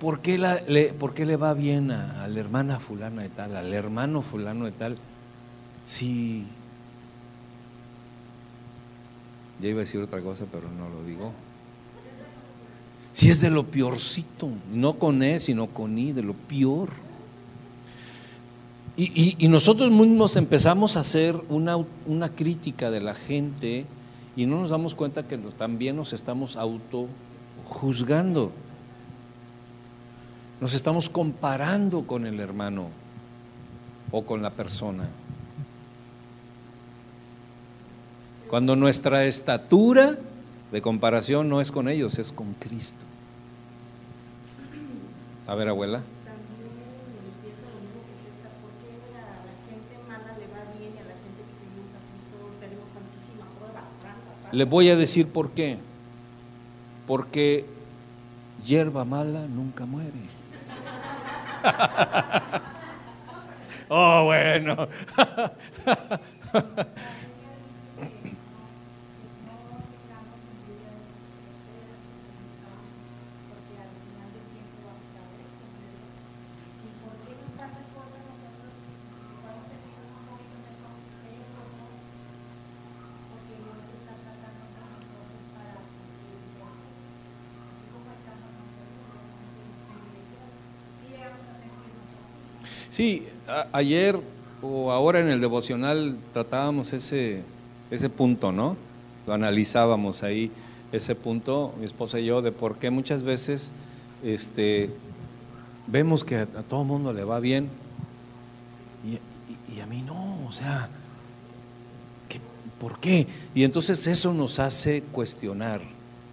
[0.01, 3.56] ¿por qué, le, ¿por qué le va bien a, a la hermana fulana de tal,
[3.56, 4.98] al hermano fulano de tal?
[5.86, 6.44] Sí.
[9.60, 11.32] Ya iba a decir otra cosa, pero no lo digo.
[13.12, 16.89] Si es de lo peorcito, no con E, sino con I, de lo peor.
[18.97, 21.76] Y, nosotros mismos empezamos a hacer una,
[22.06, 23.86] una, crítica de la gente
[24.36, 27.09] y no nos damos cuenta que también nos estamos auto
[27.66, 28.52] juzgando.
[30.60, 32.89] Nos estamos comparando con el hermano
[34.12, 35.09] o con la persona.
[38.49, 40.16] Cuando nuestra estatura
[40.71, 43.05] de comparación no es con ellos, es con Cristo.
[45.47, 46.01] A ver, abuela.
[54.53, 55.79] Le voy a decir por qué.
[57.09, 57.66] Porque
[58.65, 60.12] hierba mala nunca muere.
[63.89, 64.77] oh, bueno.
[92.95, 93.27] Sí,
[93.73, 94.21] ayer
[94.62, 97.43] o ahora en el devocional tratábamos ese,
[97.91, 98.77] ese punto, ¿no?
[99.27, 100.53] Lo analizábamos ahí,
[100.93, 103.73] ese punto, mi esposa y yo, de por qué muchas veces
[104.23, 104.91] este,
[105.89, 107.69] vemos que a, todo mundo le va bien
[109.05, 110.89] y, a mí no, o sea,
[112.79, 113.27] ¿por qué?
[113.57, 115.81] Y entonces eso nos hace cuestionar,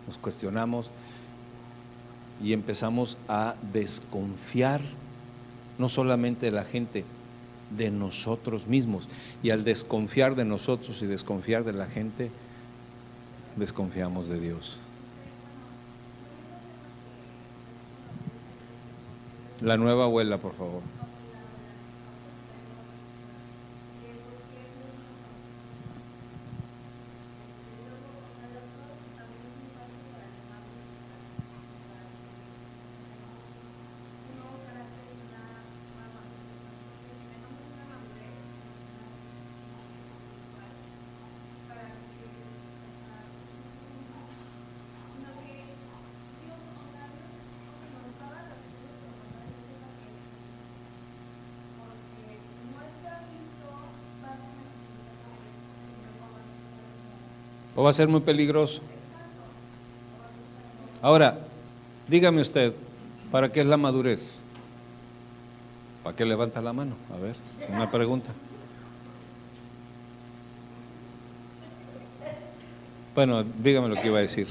[0.05, 0.91] nos cuestionamos
[2.39, 4.81] y empezamos a desconfiar
[5.81, 7.03] no solamente de la gente,
[7.75, 9.07] de nosotros mismos.
[9.41, 12.29] Y al desconfiar de nosotros y desconfiar de la gente,
[13.55, 14.77] desconfiamos de Dios.
[19.61, 20.81] La nueva abuela, por favor.
[57.91, 58.81] A ser muy peligroso.
[61.01, 61.39] Ahora,
[62.07, 62.73] dígame usted,
[63.31, 64.39] ¿para qué es la madurez?
[66.03, 66.95] ¿Para qué levanta la mano?
[67.13, 67.35] A ver,
[67.69, 68.31] una pregunta.
[73.13, 74.47] Bueno, dígame lo que iba a decir.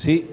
[0.00, 0.26] Sí,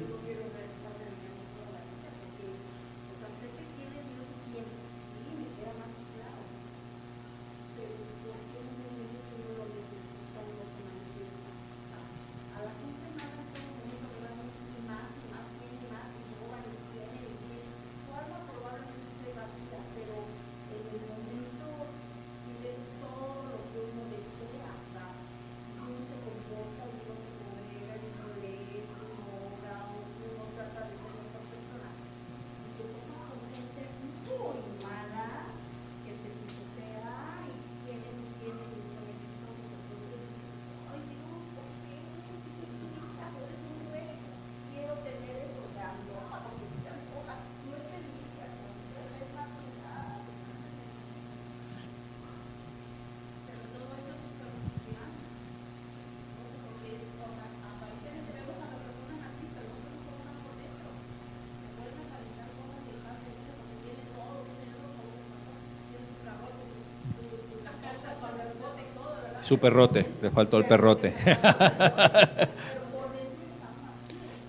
[69.48, 71.14] Su perrote, le faltó el perrote.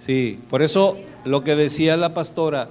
[0.00, 0.96] Sí, por eso
[1.26, 2.70] lo que decía la pastora,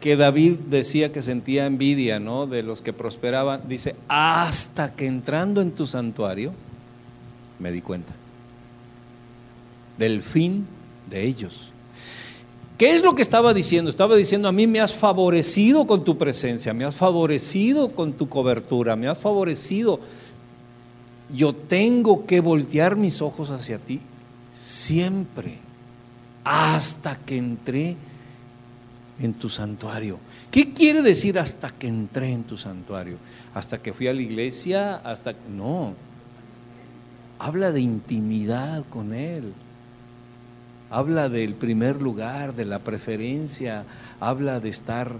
[0.00, 2.46] que David decía que sentía envidia, ¿no?
[2.46, 6.52] De los que prosperaban, dice, hasta que entrando en tu santuario,
[7.58, 8.12] me di cuenta
[9.96, 10.66] del fin
[11.08, 11.70] de ellos.
[12.76, 13.88] ¿Qué es lo que estaba diciendo?
[13.88, 18.28] Estaba diciendo, a mí me has favorecido con tu presencia, me has favorecido con tu
[18.28, 20.00] cobertura, me has favorecido
[21.34, 24.00] yo tengo que voltear mis ojos hacia ti
[24.54, 25.58] siempre,
[26.44, 27.96] hasta que entré
[29.20, 30.18] en tu santuario.
[30.50, 33.16] ¿Qué quiere decir hasta que entré en tu santuario?
[33.54, 35.34] Hasta que fui a la iglesia, hasta...
[35.54, 35.94] No,
[37.38, 39.52] habla de intimidad con Él.
[40.90, 43.84] Habla del primer lugar, de la preferencia,
[44.18, 45.12] habla de estar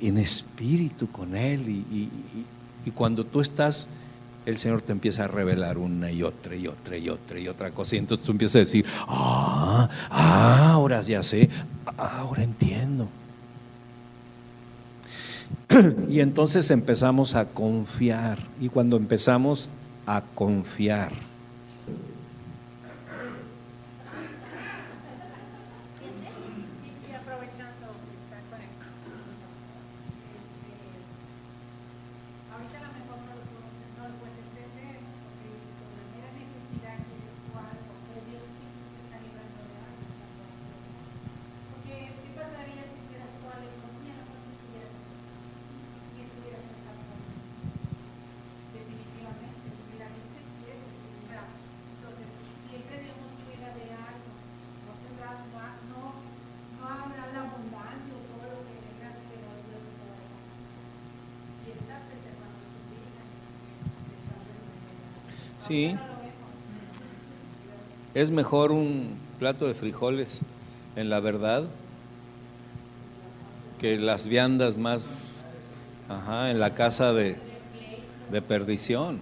[0.00, 1.68] en espíritu con Él.
[1.68, 3.88] Y cuando tú estás
[4.46, 7.72] el Señor te empieza a revelar una y otra y otra y otra y otra
[7.72, 7.96] cosa.
[7.96, 11.50] Y entonces tú empiezas a decir, ah, ah ahora ya sé,
[11.96, 13.08] ahora entiendo.
[16.08, 18.38] Y entonces empezamos a confiar.
[18.60, 19.68] Y cuando empezamos
[20.06, 21.12] a confiar,
[65.66, 65.96] Sí.
[68.14, 70.40] Es mejor un plato de frijoles
[70.94, 71.64] en la verdad
[73.80, 75.44] que las viandas más
[76.08, 77.36] ajá, en la casa de,
[78.30, 79.18] de perdición.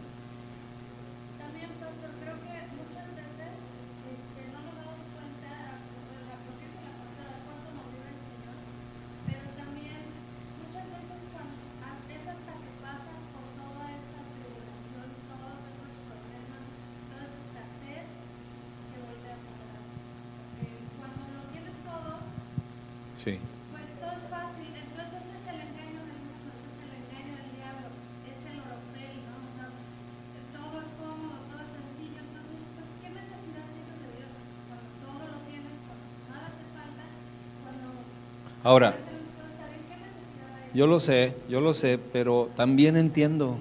[40.84, 43.56] Yo lo sé, yo lo sé, pero también entiendo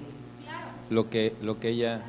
[0.90, 2.02] lo que, lo que, ella,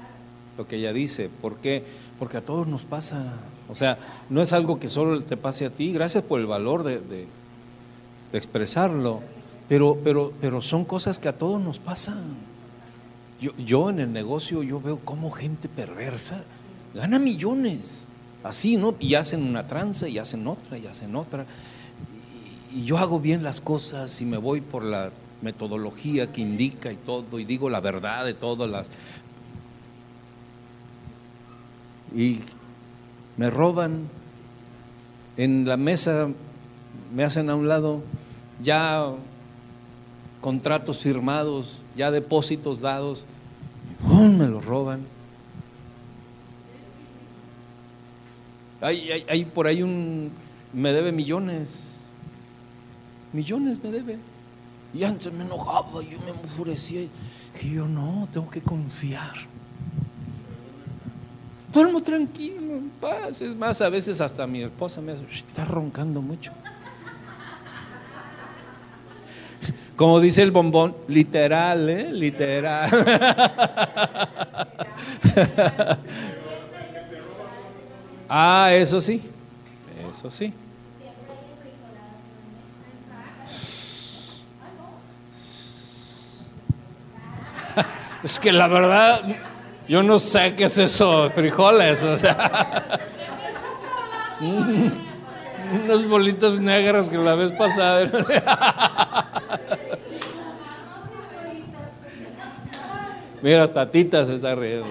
[0.57, 1.29] lo que ella dice.
[1.29, 1.85] ¿Por qué?
[2.19, 3.23] Porque a todos nos pasa.
[3.69, 3.97] O sea,
[4.29, 5.93] no es algo que solo te pase a ti.
[5.93, 7.27] Gracias por el valor de,
[8.33, 9.21] expresarlo.
[9.69, 12.21] Pero, pero, pero son cosas que a todos nos pasan.
[13.39, 16.43] Yo, yo en el negocio yo veo cómo gente perversa
[16.93, 18.03] gana millones.
[18.43, 18.95] Así, ¿no?
[18.99, 21.45] Y hacen una tranza, y hacen otra, y hacen otra
[22.75, 25.09] y yo hago bien las cosas y me voy por la
[25.41, 28.89] metodología que indica y todo, y digo la verdad de todas las...
[32.13, 32.39] Y
[33.37, 34.09] me roban
[35.37, 36.27] en la mesa,
[37.13, 38.01] me hacen a un lado
[38.61, 39.09] ya
[40.41, 43.25] contratos firmados, ya depósitos dados,
[44.05, 44.99] me los roban.
[48.81, 50.31] Hay, hay, hay por ahí un,
[50.73, 51.94] me debe millones,
[53.35, 54.17] millones me debe.
[54.93, 57.01] Y antes me enojaba, yo me enfurecía.
[57.61, 59.33] Y yo no, tengo que confiar.
[61.71, 63.41] Duermo tranquilo, en paz.
[63.41, 66.51] Es más, a veces hasta mi esposa me hace, está roncando mucho.
[69.97, 72.11] Como dice el bombón, literal, ¿eh?
[72.11, 72.89] Literal.
[78.29, 79.21] ah, eso sí,
[80.09, 80.53] eso sí.
[88.25, 89.21] Es que la verdad,
[89.87, 92.99] yo no sé qué es eso, frijoles, o sea.
[95.85, 98.09] Unas bolitas negras que la vez pasada.
[103.43, 104.87] Mira, Tatita se está riendo.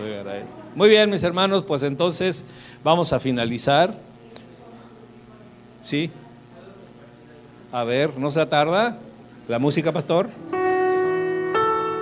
[0.77, 2.45] Muy bien, mis hermanos, pues entonces
[2.85, 3.93] vamos a finalizar.
[5.83, 6.09] ¿Sí?
[7.73, 8.97] A ver, ¿no se tarda?
[9.49, 10.29] ¿La música, pastor?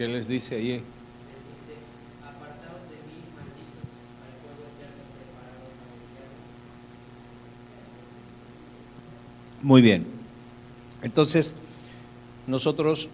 [0.00, 0.62] ¿Qué les dice ahí?
[0.62, 1.76] les dice,
[2.22, 3.84] apartaos de mí, malditos,
[4.24, 6.40] al fuego eterno preparado para el diablo.
[9.60, 10.06] Muy bien.
[11.02, 11.54] Entonces,
[12.46, 13.10] nosotros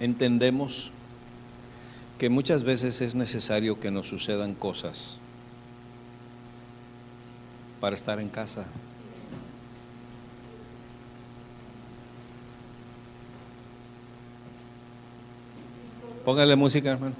[0.00, 0.90] entendemos
[2.18, 5.18] que muchas veces es necesario que nos sucedan cosas
[7.80, 8.64] para estar en casa.
[16.26, 17.14] Póngale música, hermano.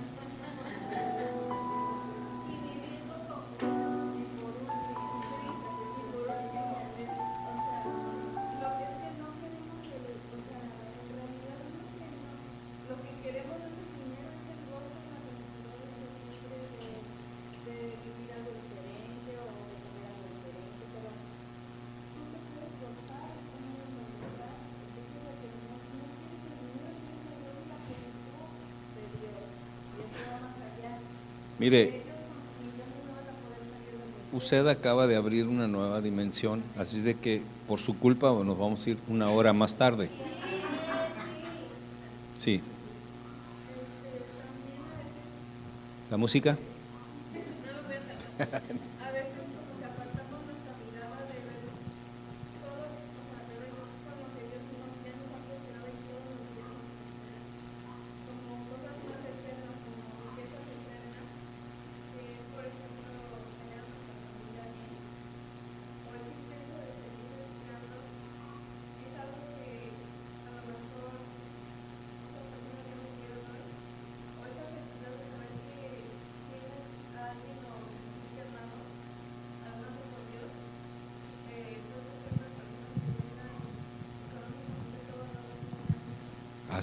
[31.58, 32.02] Donde
[34.32, 38.58] usted acaba de abrir una nueva dimensión, así es de que por su culpa nos
[38.58, 40.08] vamos a ir una hora más tarde.
[42.38, 42.60] Sí.
[46.10, 46.58] ¿La música?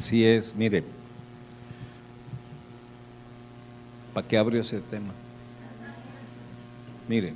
[0.03, 0.83] Así es, mire.
[4.13, 5.13] ¿Para qué abrió ese tema?
[7.07, 7.33] Mire.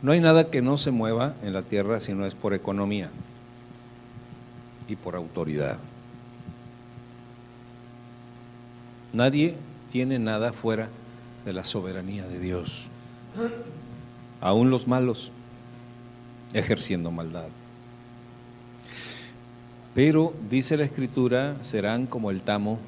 [0.00, 3.10] No hay nada que no se mueva en la tierra si no es por economía
[4.88, 5.76] y por autoridad.
[9.12, 9.56] Nadie
[9.92, 10.88] tiene nada fuera
[11.44, 12.88] de la soberanía de Dios
[14.40, 15.32] aún los malos,
[16.52, 17.48] ejerciendo maldad.
[19.94, 22.78] Pero, dice la Escritura, serán como el tamo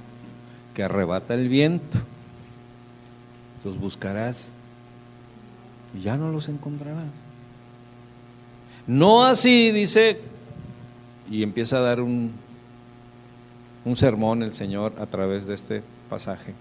[0.75, 1.99] que arrebata el viento.
[3.65, 4.53] Los buscarás
[5.97, 7.11] y ya no los encontrarás.
[8.87, 10.21] No así, dice,
[11.31, 12.33] y empieza a dar un,
[13.85, 16.55] un sermón el Señor a través de este pasaje.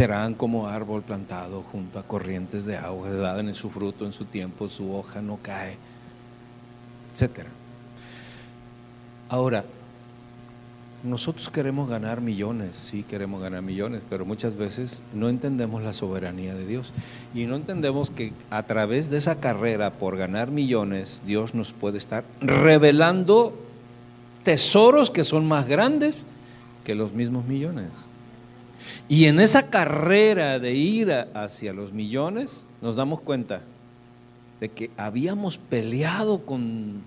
[0.00, 4.24] Serán como árbol plantado junto a corrientes de agua, dan en su fruto en su
[4.24, 5.76] tiempo, su hoja no cae,
[7.14, 7.40] etc.
[9.28, 9.62] Ahora,
[11.04, 16.54] nosotros queremos ganar millones, sí queremos ganar millones, pero muchas veces no entendemos la soberanía
[16.54, 16.94] de Dios
[17.34, 21.98] y no entendemos que a través de esa carrera por ganar millones, Dios nos puede
[21.98, 23.52] estar revelando
[24.44, 26.24] tesoros que son más grandes
[26.84, 27.90] que los mismos millones.
[29.08, 33.62] Y en esa carrera de ir hacia los millones, nos damos cuenta
[34.60, 37.02] de que habíamos peleado con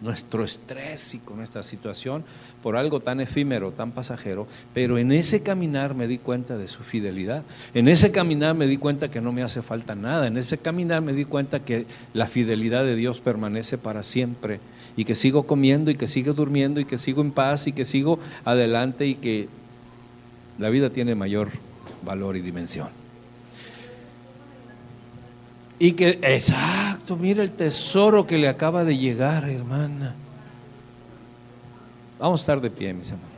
[0.00, 2.24] nuestro estrés y con nuestra situación
[2.62, 6.82] por algo tan efímero, tan pasajero, pero en ese caminar me di cuenta de su
[6.82, 7.42] fidelidad,
[7.72, 11.00] en ese caminar me di cuenta que no me hace falta nada, en ese caminar
[11.00, 14.60] me di cuenta que la fidelidad de Dios permanece para siempre
[14.96, 17.84] y que sigo comiendo y que sigo durmiendo y que sigo en paz y que
[17.84, 19.48] sigo adelante y que
[20.58, 21.50] la vida tiene mayor
[22.04, 22.88] valor y dimensión.
[25.78, 30.14] Y que, exacto, mira el tesoro que le acaba de llegar, hermana.
[32.18, 33.35] Vamos a estar de pie, mis hermanos.